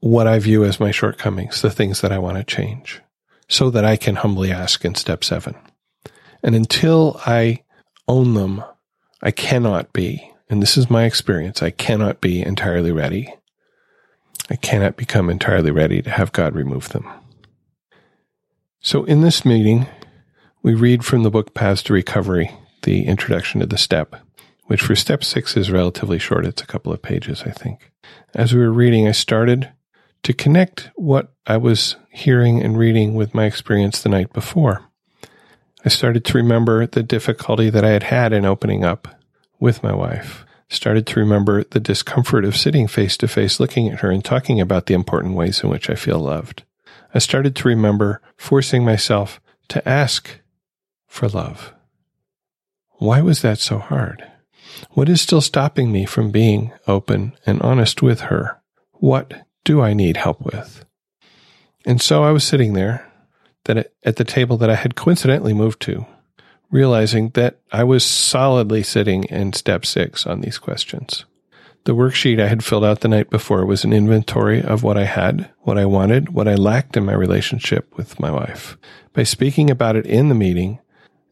what 0.01 0.27
I 0.27 0.39
view 0.39 0.65
as 0.65 0.81
my 0.81 0.91
shortcomings, 0.91 1.63
the 1.63 1.71
things 1.71 2.01
that 2.01 2.13
I 2.13 2.19
want 2.19 2.37
to 2.37 2.45
change, 2.45 3.01
so 3.49 3.71
that 3.71 3.85
I 3.85 3.97
can 3.97 4.17
humbly 4.17 4.51
ask 4.51 4.85
in 4.85 4.95
step 4.95 5.25
seven. 5.25 5.55
And 6.43 6.55
until 6.55 7.21
I 7.25 7.63
own 8.09 8.35
them, 8.35 8.63
I 9.23 9.31
cannot 9.31 9.93
be, 9.93 10.33
and 10.49 10.63
this 10.63 10.77
is 10.77 10.91
my 10.91 11.05
experience, 11.05 11.63
I 11.63 11.71
cannot 11.71 12.21
be 12.21 12.43
entirely 12.43 12.93
ready. 12.93 13.35
I 14.49 14.57
cannot 14.57 14.97
become 14.97 15.29
entirely 15.29 15.71
ready 15.71 16.03
to 16.03 16.11
have 16.11 16.33
God 16.33 16.55
remove 16.55 16.91
them. 16.91 17.09
So, 18.81 19.05
in 19.05 19.23
this 19.23 19.45
meeting, 19.45 19.87
we 20.63 20.75
read 20.75 21.05
from 21.05 21.25
the 21.25 21.31
book 21.31 21.55
Paths 21.55 21.83
to 21.85 21.93
Recovery, 21.93 22.53
the 22.83 23.07
introduction 23.07 23.61
to 23.61 23.67
the 23.67 23.79
step, 23.79 24.15
which 24.67 24.83
for 24.83 24.95
step 24.95 25.25
six 25.25 25.57
is 25.57 25.71
relatively 25.71 26.19
short. 26.19 26.47
It's 26.47 26.63
a 26.63 26.67
couple 26.67 26.93
of 26.93 27.03
pages, 27.03 27.43
I 27.45 27.51
think. 27.51 27.91
As 28.35 28.55
we 28.55 28.61
were 28.61 28.73
reading, 28.73 29.09
I 29.09 29.13
started 29.13 29.73
to 30.23 30.33
connect 30.33 30.91
what 30.95 31.33
I 31.47 31.57
was 31.57 31.97
hearing 32.11 32.63
and 32.63 32.79
reading 32.79 33.15
with 33.15 33.35
my 33.35 33.47
experience 33.47 34.03
the 34.03 34.09
night 34.09 34.33
before. 34.33 34.85
I 35.85 35.89
started 35.89 36.25
to 36.25 36.39
remember 36.39 36.87
the 36.87 37.03
difficulty 37.03 37.71
that 37.71 37.85
I 37.85 37.91
had 37.91 38.05
had 38.05 38.33
in 38.33 38.45
opening 38.45 38.85
up 38.85 39.09
with 39.59 39.83
my 39.83 39.95
wife. 39.95 40.45
Started 40.69 41.07
to 41.07 41.21
remember 41.21 41.65
the 41.65 41.81
discomfort 41.81 42.45
of 42.45 42.57
sitting 42.57 42.89
face 42.89 43.17
to 43.19 43.29
face 43.29 43.61
looking 43.61 43.89
at 43.89 44.01
her 44.01 44.11
and 44.11 44.25
talking 44.25 44.61
about 44.61 44.87
the 44.87 44.95
important 44.95 45.35
ways 45.35 45.63
in 45.63 45.71
which 45.71 45.89
I 45.89 45.95
feel 45.95 46.19
loved. 46.19 46.65
I 47.15 47.19
started 47.19 47.55
to 47.57 47.69
remember 47.69 48.21
forcing 48.37 48.85
myself 48.85 49.41
to 49.69 49.89
ask 49.89 50.41
for 51.07 51.29
love. 51.29 51.73
Why 52.99 53.21
was 53.21 53.43
that 53.43 53.59
so 53.59 53.79
hard? 53.79 54.27
What 54.91 55.09
is 55.09 55.21
still 55.21 55.41
stopping 55.41 55.93
me 55.93 56.05
from 56.05 56.31
being 56.31 56.73
open 56.87 57.35
and 57.47 57.63
honest 57.63 58.03
with 58.03 58.23
her? 58.23 58.61
What 58.93 59.47
do 59.65 59.81
I 59.81 59.95
need 59.95 60.17
help 60.17 60.41
with? 60.41 60.85
And 61.85 62.01
so 62.03 62.25
I 62.25 62.33
was 62.33 62.45
sitting 62.45 62.73
there 62.73 63.11
that 63.65 63.93
at 64.03 64.17
the 64.17 64.25
table 64.25 64.57
that 64.57 64.71
I 64.71 64.75
had 64.75 64.97
coincidentally 64.97 65.55
moved 65.55 65.81
to, 65.83 66.07
realizing 66.71 67.31
that 67.31 67.61
I 67.73 67.85
was 67.85 68.05
solidly 68.05 68.83
sitting 68.83 69.25
in 69.25 69.53
step 69.53 69.87
six 69.87 70.27
on 70.27 70.41
these 70.41 70.59
questions. 70.59 71.25
The 71.85 71.95
worksheet 71.95 72.41
I 72.41 72.49
had 72.49 72.65
filled 72.65 72.85
out 72.85 73.01
the 73.01 73.09
night 73.09 73.31
before 73.31 73.65
was 73.65 73.85
an 73.85 73.93
inventory 73.93 74.61
of 74.61 74.83
what 74.83 74.99
I 74.99 75.05
had, 75.05 75.51
what 75.61 75.79
I 75.79 75.85
wanted, 75.85 76.31
what 76.31 76.49
I 76.49 76.55
lacked 76.55 76.97
in 76.97 77.05
my 77.05 77.15
relationship 77.15 77.97
with 77.97 78.19
my 78.19 78.31
wife. 78.31 78.77
By 79.13 79.23
speaking 79.23 79.71
about 79.71 79.95
it 79.95 80.05
in 80.05 80.29
the 80.29 80.35
meeting 80.35 80.81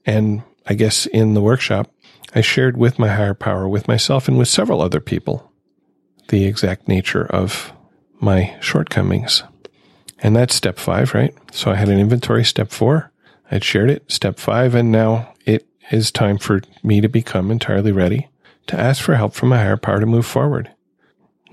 and 0.06 0.42
I 0.66 0.74
guess 0.74 1.06
in 1.06 1.34
the 1.34 1.40
workshop, 1.40 1.90
I 2.34 2.40
shared 2.40 2.76
with 2.76 2.98
my 2.98 3.08
higher 3.08 3.34
power, 3.34 3.68
with 3.68 3.88
myself, 3.88 4.28
and 4.28 4.38
with 4.38 4.48
several 4.48 4.80
other 4.80 5.00
people 5.00 5.50
the 6.28 6.44
exact 6.46 6.88
nature 6.88 7.26
of 7.26 7.72
my 8.20 8.56
shortcomings. 8.60 9.42
And 10.20 10.34
that's 10.34 10.54
step 10.54 10.78
five, 10.78 11.12
right? 11.14 11.34
So 11.52 11.70
I 11.70 11.74
had 11.74 11.88
an 11.88 11.98
inventory 11.98 12.44
step 12.44 12.70
four. 12.70 13.12
I'd 13.54 13.62
shared 13.62 13.88
it 13.88 14.10
step 14.10 14.40
five, 14.40 14.74
and 14.74 14.90
now 14.90 15.32
it 15.46 15.64
is 15.92 16.10
time 16.10 16.38
for 16.38 16.60
me 16.82 17.00
to 17.00 17.08
become 17.08 17.52
entirely 17.52 17.92
ready 17.92 18.26
to 18.66 18.76
ask 18.76 19.00
for 19.00 19.14
help 19.14 19.32
from 19.32 19.52
a 19.52 19.58
higher 19.58 19.76
power 19.76 20.00
to 20.00 20.06
move 20.06 20.26
forward. 20.26 20.72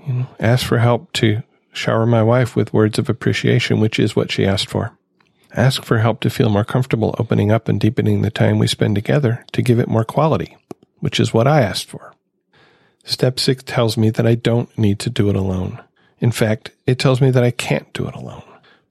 You 0.04 0.12
know, 0.12 0.26
ask 0.40 0.66
for 0.66 0.78
help 0.78 1.12
to 1.14 1.44
shower 1.72 2.04
my 2.04 2.24
wife 2.24 2.56
with 2.56 2.72
words 2.72 2.98
of 2.98 3.08
appreciation, 3.08 3.78
which 3.78 4.00
is 4.00 4.16
what 4.16 4.32
she 4.32 4.44
asked 4.44 4.68
for. 4.68 4.98
Ask 5.54 5.84
for 5.84 5.98
help 5.98 6.18
to 6.22 6.30
feel 6.30 6.48
more 6.48 6.64
comfortable 6.64 7.14
opening 7.20 7.52
up 7.52 7.68
and 7.68 7.80
deepening 7.80 8.22
the 8.22 8.32
time 8.32 8.58
we 8.58 8.66
spend 8.66 8.96
together 8.96 9.44
to 9.52 9.62
give 9.62 9.78
it 9.78 9.88
more 9.88 10.04
quality, 10.04 10.56
which 10.98 11.20
is 11.20 11.32
what 11.32 11.46
I 11.46 11.60
asked 11.60 11.88
for. 11.88 12.12
Step 13.04 13.38
six 13.38 13.62
tells 13.62 13.96
me 13.96 14.10
that 14.10 14.26
I 14.26 14.34
don't 14.34 14.76
need 14.76 14.98
to 15.00 15.10
do 15.10 15.30
it 15.30 15.36
alone. 15.36 15.80
In 16.18 16.32
fact, 16.32 16.72
it 16.84 16.98
tells 16.98 17.20
me 17.20 17.30
that 17.30 17.44
I 17.44 17.52
can't 17.52 17.92
do 17.92 18.08
it 18.08 18.16
alone. 18.16 18.42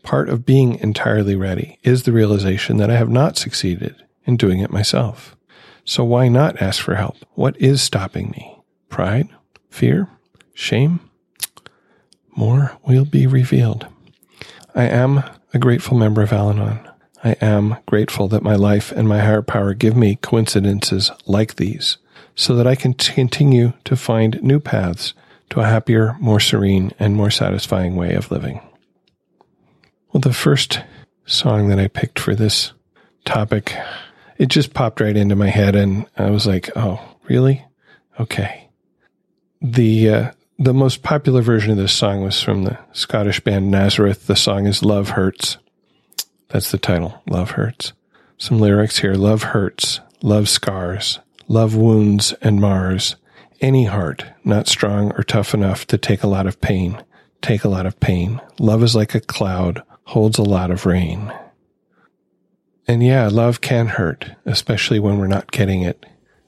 Part 0.03 0.29
of 0.29 0.45
being 0.45 0.75
entirely 0.79 1.35
ready 1.35 1.77
is 1.83 2.03
the 2.03 2.11
realization 2.11 2.77
that 2.77 2.89
I 2.89 2.95
have 2.95 3.09
not 3.09 3.37
succeeded 3.37 3.95
in 4.25 4.37
doing 4.37 4.59
it 4.59 4.71
myself. 4.71 5.35
So 5.85 6.03
why 6.03 6.27
not 6.27 6.61
ask 6.61 6.81
for 6.81 6.95
help? 6.95 7.17
What 7.33 7.59
is 7.59 7.81
stopping 7.81 8.31
me? 8.31 8.59
Pride? 8.89 9.29
Fear? 9.69 10.09
Shame? 10.53 10.99
More 12.35 12.77
will 12.85 13.05
be 13.05 13.27
revealed. 13.27 13.87
I 14.73 14.83
am 14.83 15.23
a 15.53 15.59
grateful 15.59 15.97
member 15.97 16.21
of 16.21 16.31
Al 16.31 16.49
Anon. 16.49 16.87
I 17.23 17.31
am 17.41 17.77
grateful 17.85 18.27
that 18.29 18.43
my 18.43 18.55
life 18.55 18.91
and 18.91 19.07
my 19.07 19.19
higher 19.19 19.41
power 19.41 19.73
give 19.73 19.95
me 19.95 20.15
coincidences 20.15 21.11
like 21.25 21.55
these 21.55 21.97
so 22.35 22.55
that 22.55 22.65
I 22.65 22.75
can 22.75 22.93
continue 22.93 23.73
to 23.83 23.95
find 23.95 24.41
new 24.41 24.59
paths 24.59 25.13
to 25.51 25.59
a 25.59 25.65
happier, 25.65 26.15
more 26.19 26.39
serene, 26.39 26.91
and 26.97 27.15
more 27.15 27.29
satisfying 27.29 27.95
way 27.95 28.13
of 28.13 28.31
living. 28.31 28.61
Well, 30.11 30.21
the 30.21 30.33
first 30.33 30.81
song 31.25 31.69
that 31.69 31.79
I 31.79 31.87
picked 31.87 32.19
for 32.19 32.35
this 32.35 32.73
topic, 33.23 33.73
it 34.37 34.49
just 34.49 34.73
popped 34.73 34.99
right 34.99 35.15
into 35.15 35.35
my 35.35 35.49
head, 35.49 35.75
and 35.75 36.05
I 36.17 36.29
was 36.29 36.45
like, 36.45 36.69
"Oh, 36.75 36.99
really? 37.29 37.65
Okay." 38.19 38.67
The 39.61 40.09
uh, 40.09 40.31
the 40.59 40.73
most 40.73 41.01
popular 41.01 41.41
version 41.41 41.71
of 41.71 41.77
this 41.77 41.93
song 41.93 42.21
was 42.21 42.41
from 42.41 42.63
the 42.63 42.77
Scottish 42.91 43.39
band 43.39 43.71
Nazareth. 43.71 44.27
The 44.27 44.35
song 44.35 44.67
is 44.67 44.83
Love 44.83 45.11
Hurts. 45.11 45.57
That's 46.49 46.71
the 46.71 46.77
title, 46.77 47.23
Love 47.29 47.51
Hurts. 47.51 47.93
Some 48.37 48.59
lyrics 48.59 48.99
here 48.99 49.13
Love 49.13 49.43
hurts, 49.43 50.01
love 50.21 50.49
scars, 50.49 51.19
love 51.47 51.75
wounds 51.75 52.33
and 52.41 52.59
mars. 52.59 53.15
Any 53.61 53.85
heart 53.85 54.25
not 54.43 54.67
strong 54.67 55.11
or 55.13 55.23
tough 55.23 55.53
enough 55.53 55.85
to 55.87 55.97
take 55.97 56.23
a 56.23 56.27
lot 56.27 56.47
of 56.47 56.59
pain, 56.59 57.01
take 57.41 57.63
a 57.63 57.69
lot 57.69 57.85
of 57.85 57.99
pain. 57.99 58.41
Love 58.59 58.83
is 58.83 58.95
like 58.95 59.13
a 59.13 59.19
cloud, 59.21 59.83
holds 60.11 60.37
a 60.37 60.43
lot 60.43 60.69
of 60.69 60.85
rain. 60.85 61.31
And 62.85 63.01
yeah, 63.01 63.29
love 63.29 63.61
can 63.61 63.87
hurt, 63.87 64.29
especially 64.45 64.99
when 64.99 65.17
we're 65.17 65.27
not 65.27 65.51
getting 65.51 65.83
it 65.83 66.05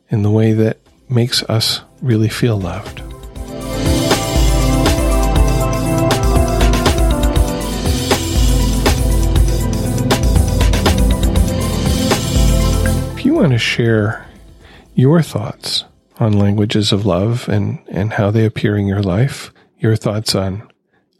in 0.10 0.21
the 0.21 0.30
way 0.30 0.52
that 0.52 0.80
makes 1.08 1.43
us 1.43 1.80
really 2.02 2.28
feel 2.28 2.60
loved. 2.60 2.99
If 13.17 13.26
you 13.26 13.34
want 13.34 13.54
to 13.54 13.58
share 13.58 14.28
your 14.93 15.21
thoughts 15.21 15.86
on 16.19 16.34
languages 16.34 16.91
of 16.91 17.06
love 17.06 17.47
and, 17.47 17.80
and 17.88 18.12
how 18.12 18.30
they 18.30 18.43
appear 18.43 18.76
in 18.76 18.88
your 18.88 19.02
life, 19.02 19.54
your 19.80 19.95
thoughts 19.95 20.36
on 20.36 20.69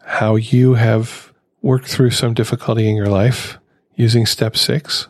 how 0.01 0.36
you 0.36 0.73
have 0.73 1.33
worked 1.63 1.88
through 1.88 2.12
some 2.12 2.36
difficulty 2.36 2.88
in 2.88 2.95
your 2.95 3.08
life 3.08 3.58
using 3.95 4.28
step 4.28 4.56
six, 4.56 5.08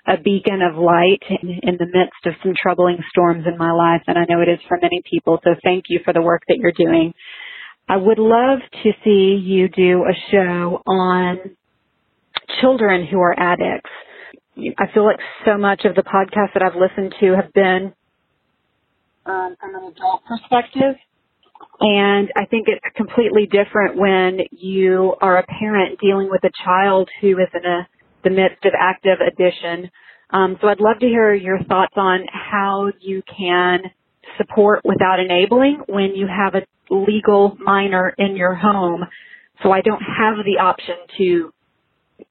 a 0.06 0.20
beacon 0.22 0.60
of 0.60 0.76
light 0.76 1.22
in, 1.42 1.48
in, 1.62 1.76
the 1.78 1.86
midst 1.86 2.26
of 2.26 2.34
some 2.42 2.52
troubling 2.60 2.98
storms 3.10 3.44
in 3.46 3.56
my 3.56 3.72
life 3.72 4.02
and 4.06 4.18
I 4.18 4.26
know 4.28 4.42
it 4.42 4.48
is 4.48 4.58
for 4.68 4.78
many 4.80 5.02
people. 5.08 5.40
So 5.42 5.50
thank 5.64 5.84
you 5.88 6.00
for 6.04 6.12
the 6.12 6.22
work 6.22 6.42
that 6.48 6.58
you're 6.58 6.72
doing. 6.72 7.14
I 7.88 7.96
would 7.96 8.18
love 8.18 8.58
to 8.82 8.90
see 9.02 9.40
you 9.42 9.68
do 9.68 10.04
a 10.04 10.14
show 10.30 10.82
on 10.86 11.56
children 12.60 13.06
who 13.06 13.20
are 13.20 13.38
addicts. 13.38 13.90
I 14.78 14.92
feel 14.92 15.04
like 15.04 15.18
so 15.44 15.56
much 15.56 15.84
of 15.84 15.94
the 15.94 16.02
podcasts 16.02 16.52
that 16.54 16.62
I've 16.62 16.76
listened 16.76 17.14
to 17.20 17.36
have 17.36 17.52
been 17.52 17.92
um, 19.26 19.56
from 19.60 19.74
an 19.74 19.92
adult 19.92 20.22
perspective. 20.26 20.96
And 21.80 22.30
I 22.36 22.44
think 22.44 22.68
it's 22.68 22.84
completely 22.96 23.46
different 23.46 23.96
when 23.96 24.40
you 24.50 25.14
are 25.20 25.38
a 25.38 25.46
parent 25.46 25.98
dealing 26.00 26.28
with 26.30 26.44
a 26.44 26.50
child 26.64 27.08
who 27.20 27.38
is 27.38 27.48
in 27.54 27.64
a, 27.64 27.88
the 28.22 28.30
midst 28.30 28.64
of 28.64 28.72
active 28.78 29.18
addiction. 29.26 29.90
Um, 30.30 30.58
so 30.60 30.68
I'd 30.68 30.80
love 30.80 30.98
to 31.00 31.06
hear 31.06 31.32
your 31.32 31.62
thoughts 31.64 31.94
on 31.96 32.26
how 32.30 32.92
you 33.00 33.22
can 33.36 33.80
support 34.36 34.82
without 34.84 35.20
enabling 35.20 35.82
when 35.86 36.14
you 36.14 36.26
have 36.26 36.54
a 36.54 36.66
legal 36.94 37.56
minor 37.58 38.14
in 38.18 38.36
your 38.36 38.54
home. 38.54 39.04
So 39.62 39.72
I 39.72 39.80
don't 39.80 40.02
have 40.02 40.44
the 40.44 40.62
option 40.62 40.96
to 41.18 41.52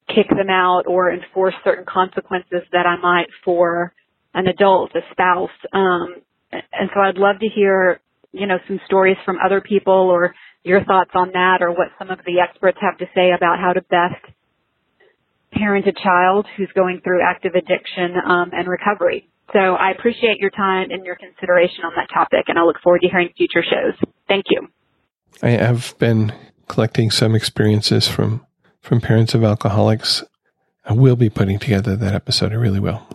kick 0.07 0.27
them 0.29 0.49
out 0.49 0.83
or 0.87 1.11
enforce 1.11 1.53
certain 1.63 1.85
consequences 1.85 2.61
that 2.71 2.85
I 2.85 2.97
might 2.97 3.27
for 3.43 3.93
an 4.33 4.47
adult, 4.47 4.91
a 4.95 5.01
spouse. 5.11 5.49
Um, 5.73 6.15
and 6.51 6.89
so 6.93 6.99
I'd 6.99 7.17
love 7.17 7.39
to 7.39 7.47
hear, 7.47 7.99
you 8.31 8.47
know, 8.47 8.57
some 8.67 8.79
stories 8.85 9.17
from 9.25 9.37
other 9.43 9.61
people 9.61 9.93
or 9.93 10.33
your 10.63 10.83
thoughts 10.83 11.11
on 11.13 11.31
that 11.33 11.59
or 11.61 11.71
what 11.71 11.89
some 11.97 12.09
of 12.09 12.19
the 12.25 12.39
experts 12.39 12.77
have 12.81 12.97
to 12.97 13.05
say 13.15 13.31
about 13.31 13.59
how 13.59 13.73
to 13.73 13.81
best 13.81 14.23
parent 15.51 15.87
a 15.87 15.93
child 15.93 16.45
who's 16.57 16.69
going 16.75 17.01
through 17.03 17.21
active 17.23 17.53
addiction 17.55 18.15
um, 18.25 18.51
and 18.53 18.67
recovery. 18.67 19.27
So 19.53 19.59
I 19.59 19.91
appreciate 19.91 20.37
your 20.37 20.51
time 20.51 20.91
and 20.91 21.05
your 21.05 21.15
consideration 21.15 21.83
on 21.83 21.93
that 21.95 22.07
topic, 22.13 22.45
and 22.47 22.59
I 22.59 22.63
look 22.63 22.79
forward 22.83 23.01
to 23.01 23.09
hearing 23.09 23.29
future 23.35 23.63
shows. 23.63 23.95
Thank 24.27 24.45
you. 24.49 24.67
I 25.41 25.49
have 25.49 25.95
been 25.97 26.33
collecting 26.67 27.09
some 27.09 27.33
experiences 27.33 28.07
from 28.07 28.45
from 28.81 29.01
parents 29.01 29.33
of 29.33 29.43
alcoholics. 29.43 30.23
I 30.85 30.93
will 30.93 31.15
be 31.15 31.29
putting 31.29 31.59
together 31.59 31.95
that 31.95 32.15
episode. 32.15 32.51
I 32.51 32.55
really 32.55 32.79
will. 32.79 33.07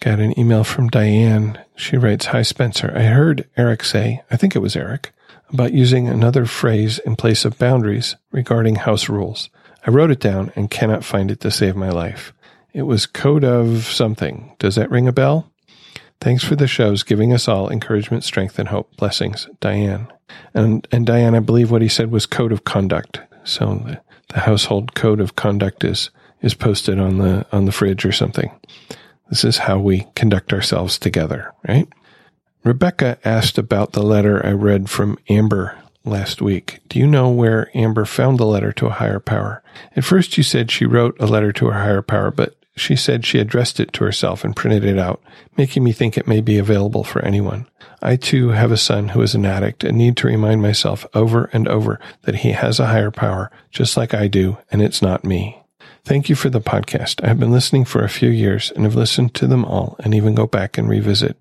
Got 0.00 0.20
an 0.20 0.38
email 0.38 0.64
from 0.64 0.88
Diane. 0.88 1.58
She 1.74 1.96
writes, 1.96 2.26
Hi, 2.26 2.42
Spencer. 2.42 2.92
I 2.94 3.02
heard 3.02 3.48
Eric 3.56 3.82
say, 3.84 4.22
I 4.30 4.36
think 4.36 4.54
it 4.54 4.60
was 4.60 4.76
Eric, 4.76 5.12
about 5.50 5.72
using 5.72 6.08
another 6.08 6.44
phrase 6.44 6.98
in 7.00 7.16
place 7.16 7.44
of 7.44 7.58
boundaries 7.58 8.16
regarding 8.30 8.76
house 8.76 9.08
rules. 9.08 9.48
I 9.86 9.90
wrote 9.90 10.10
it 10.10 10.20
down 10.20 10.52
and 10.56 10.70
cannot 10.70 11.04
find 11.04 11.30
it 11.30 11.40
to 11.40 11.50
save 11.50 11.76
my 11.76 11.90
life. 11.90 12.32
It 12.74 12.82
was 12.82 13.06
code 13.06 13.44
of 13.44 13.84
something. 13.84 14.54
Does 14.58 14.74
that 14.74 14.90
ring 14.90 15.08
a 15.08 15.12
bell? 15.12 15.50
Thanks 16.20 16.44
for 16.44 16.56
the 16.56 16.66
shows, 16.66 17.02
giving 17.02 17.32
us 17.32 17.48
all 17.48 17.70
encouragement, 17.70 18.24
strength, 18.24 18.58
and 18.58 18.68
hope. 18.68 18.96
Blessings, 18.96 19.48
Diane. 19.60 20.08
And 20.52 20.86
and 20.90 21.06
Diane, 21.06 21.34
I 21.34 21.40
believe 21.40 21.70
what 21.70 21.82
he 21.82 21.88
said 21.88 22.10
was 22.10 22.26
code 22.26 22.52
of 22.52 22.64
conduct. 22.64 23.20
So 23.44 23.96
the, 24.28 24.40
household 24.40 24.94
code 24.94 25.20
of 25.20 25.36
conduct 25.36 25.84
is 25.84 26.10
is 26.42 26.54
posted 26.54 26.98
on 26.98 27.18
the 27.18 27.46
on 27.52 27.64
the 27.64 27.72
fridge 27.72 28.04
or 28.04 28.12
something. 28.12 28.50
This 29.28 29.44
is 29.44 29.58
how 29.58 29.78
we 29.78 30.06
conduct 30.14 30.52
ourselves 30.52 30.98
together, 30.98 31.52
right? 31.68 31.88
Rebecca 32.64 33.18
asked 33.24 33.58
about 33.58 33.92
the 33.92 34.02
letter 34.02 34.44
I 34.44 34.52
read 34.52 34.90
from 34.90 35.18
Amber 35.28 35.78
last 36.04 36.40
week. 36.40 36.80
Do 36.88 36.98
you 36.98 37.06
know 37.06 37.30
where 37.30 37.70
Amber 37.74 38.04
found 38.04 38.38
the 38.38 38.46
letter 38.46 38.72
to 38.72 38.86
a 38.86 38.90
higher 38.90 39.20
power? 39.20 39.62
At 39.94 40.04
first 40.04 40.36
you 40.36 40.42
said 40.42 40.70
she 40.70 40.86
wrote 40.86 41.16
a 41.20 41.26
letter 41.26 41.52
to 41.52 41.68
a 41.68 41.74
higher 41.74 42.02
power, 42.02 42.30
but 42.30 42.56
she 42.76 42.94
said 42.94 43.24
she 43.24 43.38
addressed 43.38 43.80
it 43.80 43.92
to 43.94 44.04
herself 44.04 44.44
and 44.44 44.54
printed 44.54 44.84
it 44.84 44.98
out, 44.98 45.22
making 45.56 45.82
me 45.82 45.92
think 45.92 46.16
it 46.16 46.26
may 46.26 46.40
be 46.40 46.58
available 46.58 47.02
for 47.02 47.24
anyone. 47.24 47.66
I 48.02 48.16
too 48.16 48.50
have 48.50 48.70
a 48.70 48.76
son 48.76 49.08
who 49.08 49.22
is 49.22 49.34
an 49.34 49.46
addict 49.46 49.82
and 49.82 49.96
need 49.96 50.16
to 50.18 50.26
remind 50.26 50.60
myself 50.60 51.06
over 51.14 51.46
and 51.52 51.66
over 51.66 51.98
that 52.22 52.36
he 52.36 52.52
has 52.52 52.78
a 52.78 52.86
higher 52.86 53.10
power, 53.10 53.50
just 53.70 53.96
like 53.96 54.12
I 54.12 54.28
do, 54.28 54.58
and 54.70 54.82
it's 54.82 55.00
not 55.00 55.24
me. 55.24 55.62
Thank 56.04 56.28
you 56.28 56.36
for 56.36 56.50
the 56.50 56.60
podcast. 56.60 57.24
I 57.24 57.28
have 57.28 57.40
been 57.40 57.50
listening 57.50 57.84
for 57.84 58.04
a 58.04 58.08
few 58.08 58.28
years 58.28 58.70
and 58.70 58.84
have 58.84 58.94
listened 58.94 59.34
to 59.34 59.46
them 59.46 59.64
all 59.64 59.96
and 60.00 60.14
even 60.14 60.34
go 60.34 60.46
back 60.46 60.78
and 60.78 60.88
revisit. 60.88 61.36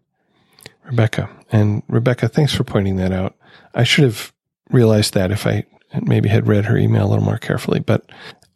Rebecca. 0.85 1.29
And 1.51 1.83
Rebecca, 1.87 2.27
thanks 2.27 2.53
for 2.53 2.63
pointing 2.63 2.95
that 2.95 3.11
out. 3.11 3.35
I 3.73 3.83
should 3.83 4.05
have 4.05 4.33
realized 4.71 5.13
that 5.13 5.31
if 5.31 5.45
I 5.45 5.65
maybe 6.01 6.29
had 6.29 6.47
read 6.47 6.65
her 6.65 6.77
email 6.77 7.05
a 7.05 7.09
little 7.09 7.23
more 7.23 7.37
carefully. 7.37 7.79
But 7.79 8.09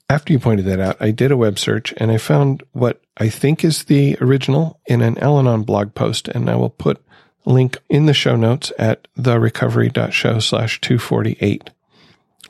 after 0.10 0.34
you 0.34 0.40
pointed 0.40 0.66
that 0.66 0.80
out, 0.80 0.98
I 1.00 1.12
did 1.12 1.32
a 1.32 1.38
web 1.38 1.60
search 1.60 1.94
and 1.98 2.12
I 2.12 2.18
found 2.18 2.64
what 2.72 3.02
I 3.18 3.30
think 3.30 3.64
is 3.64 3.84
the 3.84 4.18
original 4.20 4.80
in 4.88 5.02
an 5.02 5.18
Al 5.20 5.38
Anon 5.38 5.64
blog 5.64 5.94
post. 5.94 6.28
And 6.28 6.50
I 6.50 6.56
will 6.56 6.72
put 6.72 7.04
link 7.46 7.78
in 7.90 8.06
the 8.06 8.14
show 8.14 8.36
notes 8.36 8.72
at 8.78 9.08
therecovery.show 9.18 10.40
slash 10.40 10.82
248 10.82 11.70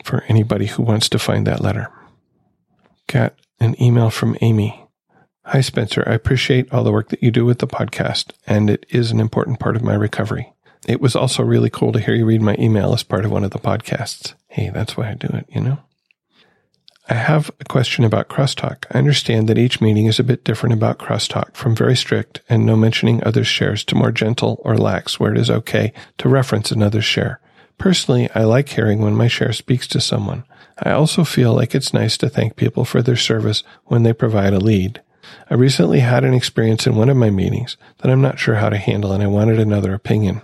for 0.04 0.24
anybody 0.28 0.68
who 0.68 0.84
wants 0.84 1.10
to 1.10 1.20
find 1.20 1.46
that 1.48 1.62
letter. 1.62 1.92
Got 3.08 3.36
an 3.60 3.82
email 3.82 4.10
from 4.10 4.38
Amy. 4.42 4.86
Hi, 5.46 5.62
Spencer. 5.62 6.04
I 6.08 6.14
appreciate 6.14 6.72
all 6.72 6.84
the 6.84 6.92
work 6.92 7.10
that 7.10 7.24
you 7.24 7.32
do 7.32 7.44
with 7.44 7.60
the 7.60 7.68
podcast, 7.68 8.34
and 8.46 8.70
it 8.70 8.86
is 8.90 9.10
an 9.10 9.20
important 9.20 9.60
part 9.60 9.76
of 9.76 9.84
my 9.84 9.96
recovery. 9.96 10.54
It 10.88 11.02
was 11.02 11.16
also 11.16 11.44
really 11.44 11.70
cool 11.70 11.92
to 11.92 12.00
hear 12.00 12.14
you 12.14 12.26
read 12.26 12.42
my 12.42 12.56
email 12.60 12.94
as 12.94 13.04
part 13.04 13.26
of 13.26 13.32
one 13.32 13.44
of 13.44 13.52
the 13.52 13.60
podcasts. 13.60 14.34
Hey, 14.48 14.70
that's 14.70 14.96
why 14.96 15.10
I 15.10 15.14
do 15.16 15.28
it, 15.28 15.48
you 15.50 15.62
know? 15.62 15.80
I 17.12 17.16
have 17.16 17.50
a 17.60 17.66
question 17.66 18.04
about 18.04 18.30
crosstalk. 18.30 18.86
I 18.92 19.00
understand 19.00 19.50
that 19.50 19.58
each 19.58 19.82
meeting 19.82 20.06
is 20.06 20.20
a 20.20 20.24
bit 20.24 20.44
different 20.44 20.74
about 20.74 21.00
crosstalk, 21.00 21.56
from 21.56 21.76
very 21.76 21.96
strict 21.96 22.42
and 22.48 22.68
no 22.68 22.76
mentioning 22.76 23.24
others' 23.24 23.48
shares 23.48 23.84
to 23.86 23.96
more 23.96 24.12
gentle 24.12 24.62
or 24.64 24.78
lax 24.78 25.20
where 25.20 25.32
it 25.32 25.40
is 25.40 25.50
okay 25.50 25.92
to 26.20 26.30
reference 26.30 26.70
another's 26.70 27.06
share. 27.06 27.40
Personally, 27.80 28.30
I 28.36 28.44
like 28.44 28.70
hearing 28.70 29.00
when 29.00 29.16
my 29.16 29.28
share 29.28 29.54
speaks 29.54 29.88
to 29.88 30.00
someone. 30.00 30.44
I 30.84 30.92
also 30.92 31.24
feel 31.24 31.52
like 31.56 31.74
it's 31.74 31.96
nice 31.96 32.16
to 32.18 32.30
thank 32.30 32.56
people 32.56 32.86
for 32.86 33.02
their 33.02 33.16
service 33.16 33.64
when 33.86 34.04
they 34.04 34.14
provide 34.14 34.54
a 34.54 34.60
lead. 34.60 35.02
I 35.50 35.56
recently 35.56 36.02
had 36.02 36.24
an 36.24 36.36
experience 36.36 36.86
in 36.86 36.96
one 36.96 37.10
of 37.10 37.18
my 37.18 37.32
meetings 37.32 37.76
that 38.00 38.12
I'm 38.12 38.22
not 38.22 38.38
sure 38.38 38.56
how 38.56 38.70
to 38.70 38.78
handle 38.78 39.14
and 39.14 39.24
I 39.24 39.28
wanted 39.28 39.60
another 39.60 39.96
opinion. 39.96 40.42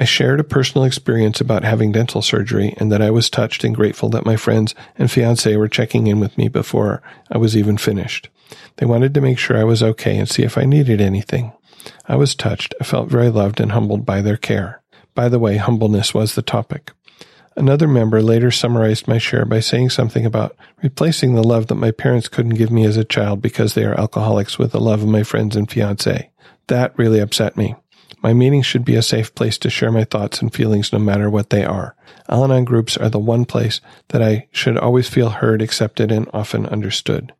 I 0.00 0.04
shared 0.04 0.40
a 0.40 0.44
personal 0.44 0.86
experience 0.86 1.42
about 1.42 1.62
having 1.62 1.92
dental 1.92 2.22
surgery 2.22 2.72
and 2.78 2.90
that 2.90 3.02
I 3.02 3.10
was 3.10 3.28
touched 3.28 3.64
and 3.64 3.74
grateful 3.74 4.08
that 4.08 4.24
my 4.24 4.34
friends 4.34 4.74
and 4.96 5.10
fiance 5.10 5.54
were 5.54 5.68
checking 5.68 6.06
in 6.06 6.18
with 6.20 6.38
me 6.38 6.48
before 6.48 7.02
I 7.30 7.36
was 7.36 7.54
even 7.54 7.76
finished. 7.76 8.30
They 8.76 8.86
wanted 8.86 9.12
to 9.12 9.20
make 9.20 9.38
sure 9.38 9.58
I 9.58 9.64
was 9.64 9.82
okay 9.82 10.16
and 10.16 10.26
see 10.26 10.42
if 10.42 10.56
I 10.56 10.64
needed 10.64 11.02
anything. 11.02 11.52
I 12.06 12.16
was 12.16 12.34
touched. 12.34 12.74
I 12.80 12.84
felt 12.84 13.10
very 13.10 13.28
loved 13.28 13.60
and 13.60 13.72
humbled 13.72 14.06
by 14.06 14.22
their 14.22 14.38
care. 14.38 14.80
By 15.14 15.28
the 15.28 15.38
way, 15.38 15.58
humbleness 15.58 16.14
was 16.14 16.34
the 16.34 16.40
topic. 16.40 16.92
Another 17.54 17.86
member 17.86 18.22
later 18.22 18.50
summarized 18.50 19.06
my 19.06 19.18
share 19.18 19.44
by 19.44 19.60
saying 19.60 19.90
something 19.90 20.24
about 20.24 20.56
replacing 20.82 21.34
the 21.34 21.44
love 21.44 21.66
that 21.66 21.74
my 21.74 21.90
parents 21.90 22.26
couldn't 22.26 22.54
give 22.54 22.70
me 22.70 22.86
as 22.86 22.96
a 22.96 23.04
child 23.04 23.42
because 23.42 23.74
they 23.74 23.84
are 23.84 24.00
alcoholics 24.00 24.58
with 24.58 24.72
the 24.72 24.80
love 24.80 25.02
of 25.02 25.08
my 25.08 25.24
friends 25.24 25.56
and 25.56 25.70
fiance. 25.70 26.30
That 26.68 26.98
really 26.98 27.20
upset 27.20 27.58
me. 27.58 27.76
My 28.22 28.34
meetings 28.34 28.66
should 28.66 28.84
be 28.84 28.96
a 28.96 29.02
safe 29.02 29.34
place 29.34 29.56
to 29.58 29.70
share 29.70 29.90
my 29.90 30.04
thoughts 30.04 30.42
and 30.42 30.52
feelings 30.52 30.92
no 30.92 30.98
matter 30.98 31.30
what 31.30 31.50
they 31.50 31.64
are. 31.64 31.96
Al 32.28 32.44
Anon 32.44 32.64
groups 32.64 32.96
are 32.96 33.08
the 33.08 33.18
one 33.18 33.44
place 33.44 33.80
that 34.08 34.22
I 34.22 34.46
should 34.52 34.76
always 34.76 35.08
feel 35.08 35.30
heard, 35.30 35.62
accepted, 35.62 36.12
and 36.12 36.28
often 36.32 36.66
understood. 36.66 37.32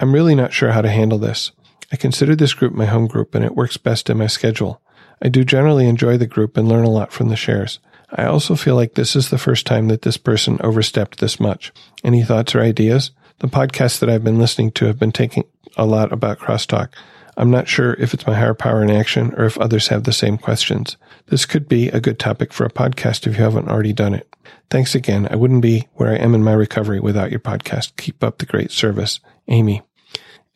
I'm 0.00 0.14
really 0.14 0.34
not 0.34 0.52
sure 0.52 0.72
how 0.72 0.82
to 0.82 0.90
handle 0.90 1.18
this. 1.18 1.52
I 1.92 1.96
consider 1.96 2.34
this 2.34 2.54
group 2.54 2.72
my 2.72 2.86
home 2.86 3.06
group 3.06 3.34
and 3.34 3.44
it 3.44 3.54
works 3.54 3.76
best 3.76 4.08
in 4.08 4.16
my 4.16 4.26
schedule. 4.26 4.80
I 5.20 5.28
do 5.28 5.44
generally 5.44 5.86
enjoy 5.86 6.16
the 6.16 6.26
group 6.26 6.56
and 6.56 6.68
learn 6.68 6.84
a 6.84 6.90
lot 6.90 7.12
from 7.12 7.28
the 7.28 7.36
shares. 7.36 7.78
I 8.10 8.24
also 8.24 8.56
feel 8.56 8.74
like 8.74 8.94
this 8.94 9.14
is 9.14 9.30
the 9.30 9.38
first 9.38 9.66
time 9.66 9.88
that 9.88 10.02
this 10.02 10.16
person 10.16 10.58
overstepped 10.60 11.18
this 11.18 11.38
much. 11.38 11.72
Any 12.02 12.22
thoughts 12.22 12.54
or 12.54 12.60
ideas? 12.60 13.10
The 13.38 13.46
podcasts 13.48 14.00
that 14.00 14.10
I've 14.10 14.24
been 14.24 14.38
listening 14.38 14.72
to 14.72 14.86
have 14.86 14.98
been 14.98 15.12
taking 15.12 15.44
a 15.76 15.86
lot 15.86 16.12
about 16.12 16.38
crosstalk. 16.38 16.88
I'm 17.36 17.50
not 17.50 17.68
sure 17.68 17.94
if 17.94 18.12
it's 18.12 18.26
my 18.26 18.34
higher 18.34 18.54
power 18.54 18.82
in 18.82 18.90
action 18.90 19.34
or 19.36 19.44
if 19.44 19.56
others 19.58 19.88
have 19.88 20.04
the 20.04 20.12
same 20.12 20.36
questions. 20.36 20.96
This 21.26 21.46
could 21.46 21.68
be 21.68 21.88
a 21.88 22.00
good 22.00 22.18
topic 22.18 22.52
for 22.52 22.64
a 22.64 22.70
podcast 22.70 23.26
if 23.26 23.38
you 23.38 23.42
haven't 23.42 23.68
already 23.68 23.92
done 23.92 24.14
it. 24.14 24.28
Thanks 24.70 24.94
again. 24.94 25.26
I 25.30 25.36
wouldn't 25.36 25.62
be 25.62 25.88
where 25.94 26.10
I 26.10 26.16
am 26.16 26.34
in 26.34 26.44
my 26.44 26.52
recovery 26.52 27.00
without 27.00 27.30
your 27.30 27.40
podcast. 27.40 27.96
Keep 27.96 28.22
up 28.22 28.38
the 28.38 28.46
great 28.46 28.70
service, 28.70 29.20
Amy. 29.48 29.82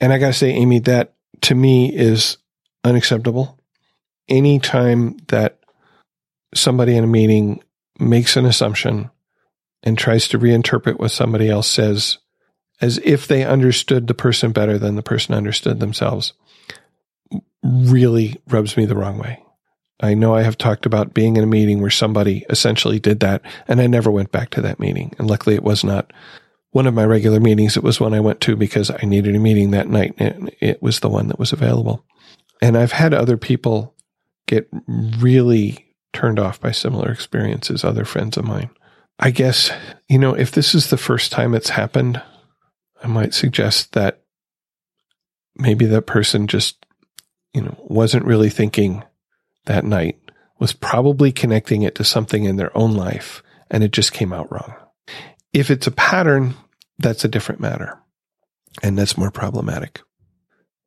And 0.00 0.12
I 0.12 0.18
got 0.18 0.28
to 0.28 0.32
say, 0.34 0.50
Amy, 0.50 0.80
that 0.80 1.14
to 1.42 1.54
me 1.54 1.94
is 1.94 2.36
unacceptable. 2.84 3.58
Anytime 4.28 5.16
that 5.28 5.58
somebody 6.54 6.96
in 6.96 7.04
a 7.04 7.08
meeting 7.08 7.62
makes 7.98 8.36
an 8.36 8.44
assumption 8.44 9.10
and 9.82 9.96
tries 9.96 10.28
to 10.28 10.38
reinterpret 10.38 10.98
what 10.98 11.10
somebody 11.10 11.48
else 11.48 11.68
says 11.68 12.18
as 12.80 12.98
if 12.98 13.26
they 13.26 13.44
understood 13.44 14.06
the 14.06 14.14
person 14.14 14.52
better 14.52 14.78
than 14.78 14.96
the 14.96 15.02
person 15.02 15.34
understood 15.34 15.80
themselves 15.80 16.34
really 17.66 18.40
rubs 18.48 18.76
me 18.76 18.86
the 18.86 18.96
wrong 18.96 19.18
way. 19.18 19.42
I 20.00 20.14
know 20.14 20.34
I 20.34 20.42
have 20.42 20.58
talked 20.58 20.84
about 20.84 21.14
being 21.14 21.36
in 21.36 21.44
a 21.44 21.46
meeting 21.46 21.80
where 21.80 21.90
somebody 21.90 22.44
essentially 22.50 23.00
did 23.00 23.20
that, 23.20 23.42
and 23.66 23.80
I 23.80 23.86
never 23.86 24.10
went 24.10 24.30
back 24.30 24.50
to 24.50 24.60
that 24.62 24.78
meeting. 24.78 25.14
And 25.18 25.28
luckily, 25.28 25.54
it 25.54 25.62
was 25.62 25.82
not 25.82 26.12
one 26.70 26.86
of 26.86 26.94
my 26.94 27.04
regular 27.04 27.40
meetings. 27.40 27.76
It 27.76 27.82
was 27.82 27.98
one 27.98 28.12
I 28.12 28.20
went 28.20 28.40
to 28.42 28.56
because 28.56 28.90
I 28.90 29.06
needed 29.06 29.34
a 29.34 29.38
meeting 29.38 29.70
that 29.70 29.88
night, 29.88 30.14
and 30.18 30.50
it 30.60 30.82
was 30.82 31.00
the 31.00 31.08
one 31.08 31.28
that 31.28 31.38
was 31.38 31.52
available. 31.52 32.04
And 32.60 32.76
I've 32.76 32.92
had 32.92 33.14
other 33.14 33.38
people 33.38 33.94
get 34.46 34.68
really 34.86 35.94
turned 36.12 36.38
off 36.38 36.60
by 36.60 36.72
similar 36.72 37.10
experiences, 37.10 37.82
other 37.82 38.04
friends 38.04 38.36
of 38.36 38.44
mine. 38.44 38.70
I 39.18 39.30
guess, 39.30 39.70
you 40.08 40.18
know, 40.18 40.34
if 40.34 40.52
this 40.52 40.74
is 40.74 40.90
the 40.90 40.98
first 40.98 41.32
time 41.32 41.54
it's 41.54 41.70
happened, 41.70 42.22
I 43.02 43.06
might 43.06 43.32
suggest 43.32 43.94
that 43.94 44.22
maybe 45.56 45.86
that 45.86 46.02
person 46.02 46.46
just 46.46 46.85
you 47.56 47.62
know, 47.62 47.74
wasn't 47.78 48.26
really 48.26 48.50
thinking 48.50 49.02
that 49.64 49.82
night, 49.82 50.20
was 50.58 50.74
probably 50.74 51.32
connecting 51.32 51.80
it 51.82 51.94
to 51.94 52.04
something 52.04 52.44
in 52.44 52.56
their 52.56 52.76
own 52.76 52.92
life, 52.92 53.42
and 53.70 53.82
it 53.82 53.92
just 53.92 54.12
came 54.12 54.30
out 54.30 54.52
wrong. 54.52 54.74
If 55.54 55.70
it's 55.70 55.86
a 55.86 55.90
pattern, 55.90 56.54
that's 56.98 57.24
a 57.24 57.28
different 57.28 57.62
matter, 57.62 57.98
and 58.82 58.98
that's 58.98 59.16
more 59.16 59.30
problematic. 59.30 60.02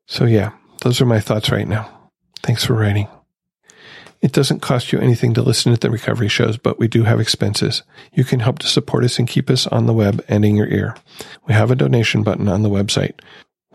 So, 0.05 0.25
yeah, 0.25 0.51
those 0.83 1.01
are 1.01 1.07
my 1.07 1.19
thoughts 1.19 1.49
right 1.49 1.67
now. 1.67 2.11
Thanks 2.43 2.63
for 2.63 2.75
writing. 2.75 3.07
It 4.21 4.31
doesn't 4.31 4.61
cost 4.61 4.91
you 4.91 4.99
anything 4.99 5.33
to 5.33 5.41
listen 5.41 5.73
to 5.73 5.79
the 5.79 5.89
recovery 5.89 6.27
shows, 6.27 6.57
but 6.57 6.77
we 6.77 6.87
do 6.87 7.01
have 7.01 7.19
expenses. 7.19 7.81
You 8.13 8.23
can 8.23 8.41
help 8.41 8.59
to 8.59 8.67
support 8.67 9.03
us 9.03 9.17
and 9.17 9.27
keep 9.27 9.49
us 9.49 9.65
on 9.65 9.87
the 9.87 9.93
web 9.93 10.23
and 10.27 10.45
in 10.45 10.55
your 10.55 10.67
ear. 10.67 10.95
We 11.47 11.55
have 11.55 11.71
a 11.71 11.75
donation 11.75 12.21
button 12.21 12.47
on 12.47 12.61
the 12.61 12.69
website 12.69 13.19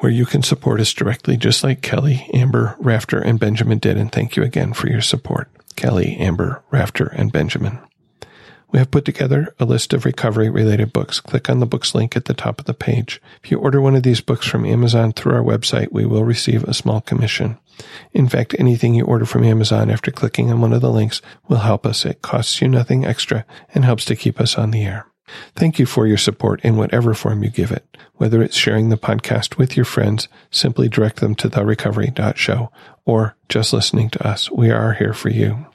where 0.05 0.13
you 0.13 0.27
can 0.27 0.43
support 0.43 0.83
us 0.83 0.93
directly, 0.93 1.35
just 1.35 1.65
like 1.65 1.81
Kelly, 1.81 2.29
Amber, 2.35 2.77
Rafter, 2.79 3.21
and 3.21 3.41
Benjamin 3.41 3.79
did. 3.79 3.97
And 3.97 4.13
thank 4.13 4.37
you 4.37 4.43
again 4.43 4.75
for 4.75 4.87
your 4.87 5.01
support, 5.01 5.49
Kelly, 5.77 6.19
Amber, 6.19 6.63
Rafter, 6.71 7.07
and 7.07 7.33
Benjamin. 7.33 7.79
We 8.71 8.79
have 8.81 8.91
put 8.91 9.07
together 9.07 9.55
a 9.59 9.65
list 9.65 9.95
of 9.95 10.05
recovery 10.05 10.51
related 10.51 10.93
books. 10.93 11.21
Click 11.21 11.49
on 11.49 11.59
the 11.59 11.65
books 11.65 11.95
link 11.95 12.17
at 12.17 12.27
the 12.27 12.35
top 12.35 12.61
of 12.61 12.67
the 12.67 12.75
page. 12.75 13.19
If 13.43 13.51
you 13.51 13.59
order 13.59 13.81
one 13.81 13.97
of 13.97 14.03
these 14.03 14.21
books 14.21 14.47
from 14.47 14.67
Amazon 14.67 15.15
through 15.15 15.37
our 15.37 15.43
website, 15.43 15.91
we 15.91 16.05
will 16.05 16.25
receive 16.25 16.65
a 16.65 16.75
small 16.75 17.01
commission. 17.01 17.57
In 18.13 18.29
fact, 18.29 18.55
anything 18.59 18.93
you 18.93 19.07
order 19.07 19.25
from 19.25 19.43
Amazon 19.43 19.91
after 19.91 20.11
clicking 20.11 20.51
on 20.51 20.61
one 20.61 20.75
of 20.75 20.83
the 20.83 20.93
links 20.93 21.23
will 21.49 21.61
help 21.61 21.87
us. 21.87 22.05
It 22.05 22.21
costs 22.21 22.61
you 22.61 22.69
nothing 22.69 23.07
extra 23.07 23.47
and 23.75 23.87
helps 23.87 24.05
to 24.05 24.17
keep 24.17 24.39
us 24.39 24.59
on 24.59 24.71
the 24.71 24.85
air. 24.85 25.07
Thank 25.55 25.79
you 25.79 25.87
for 25.87 26.07
your 26.07 26.19
support 26.19 26.61
in 26.63 26.77
whatever 26.77 27.15
form 27.15 27.43
you 27.43 27.51
give 27.51 27.71
it. 27.71 27.97
Whether 28.15 28.43
it's 28.43 28.57
sharing 28.57 28.89
the 28.89 28.97
podcast 28.97 29.57
with 29.57 29.77
your 29.77 29.85
friends, 29.85 30.29
simply 30.51 30.89
direct 30.89 31.21
them 31.21 31.35
to 31.37 31.49
therecovery.show, 31.49 32.71
or 33.05 33.37
just 33.49 33.73
listening 33.73 34.11
to 34.11 34.27
us. 34.27 34.51
We 34.51 34.71
are 34.71 34.93
here 34.93 35.15
for 35.15 35.31
you. 35.31 35.67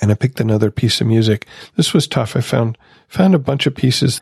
And 0.00 0.10
I 0.10 0.14
picked 0.14 0.40
another 0.40 0.70
piece 0.70 1.00
of 1.00 1.06
music. 1.06 1.46
This 1.76 1.92
was 1.92 2.06
tough. 2.06 2.36
I 2.36 2.40
found 2.40 2.78
found 3.08 3.34
a 3.34 3.38
bunch 3.38 3.66
of 3.66 3.74
pieces. 3.74 4.20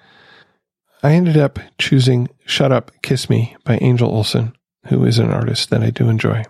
I 1.03 1.13
ended 1.13 1.37
up 1.37 1.59
choosing 1.79 2.29
Shut 2.45 2.73
Up, 2.73 2.91
Kiss 3.03 3.29
Me 3.29 3.57
by 3.65 3.79
Angel 3.81 4.09
Olsen, 4.09 4.57
who 4.87 5.05
is 5.05 5.19
an 5.19 5.31
artist 5.31 5.71
that 5.71 5.83
I 5.83 5.91
do 5.91 6.09
enjoy. 6.09 6.45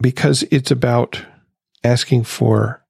Because 0.00 0.42
it's 0.50 0.70
about 0.70 1.24
asking 1.82 2.24
for 2.24 2.84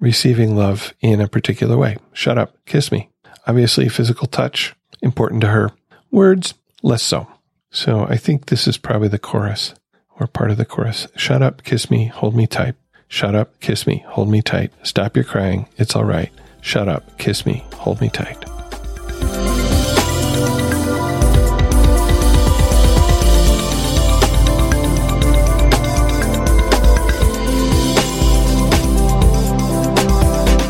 receiving 0.00 0.56
love 0.56 0.94
in 1.00 1.20
a 1.20 1.28
particular 1.28 1.76
way. 1.76 1.96
Shut 2.12 2.38
up, 2.38 2.56
kiss 2.66 2.90
me. 2.90 3.10
Obviously, 3.46 3.88
physical 3.88 4.26
touch, 4.26 4.74
important 5.02 5.40
to 5.42 5.48
her. 5.48 5.70
Words, 6.10 6.54
less 6.82 7.02
so. 7.02 7.26
So 7.70 8.06
I 8.08 8.16
think 8.16 8.46
this 8.46 8.66
is 8.66 8.76
probably 8.76 9.08
the 9.08 9.18
chorus 9.18 9.74
or 10.18 10.26
part 10.26 10.50
of 10.50 10.56
the 10.56 10.64
chorus. 10.64 11.06
Shut 11.16 11.42
up, 11.42 11.62
kiss 11.64 11.90
me, 11.90 12.06
hold 12.06 12.34
me 12.34 12.46
tight. 12.46 12.74
Shut 13.08 13.34
up, 13.34 13.58
kiss 13.60 13.86
me, 13.86 14.04
hold 14.08 14.28
me 14.28 14.42
tight. 14.42 14.72
Stop 14.82 15.16
your 15.16 15.24
crying. 15.24 15.66
It's 15.76 15.96
all 15.96 16.04
right. 16.04 16.30
Shut 16.60 16.88
up, 16.88 17.18
kiss 17.18 17.46
me, 17.46 17.64
hold 17.74 18.00
me 18.00 18.10
tight. 18.10 18.44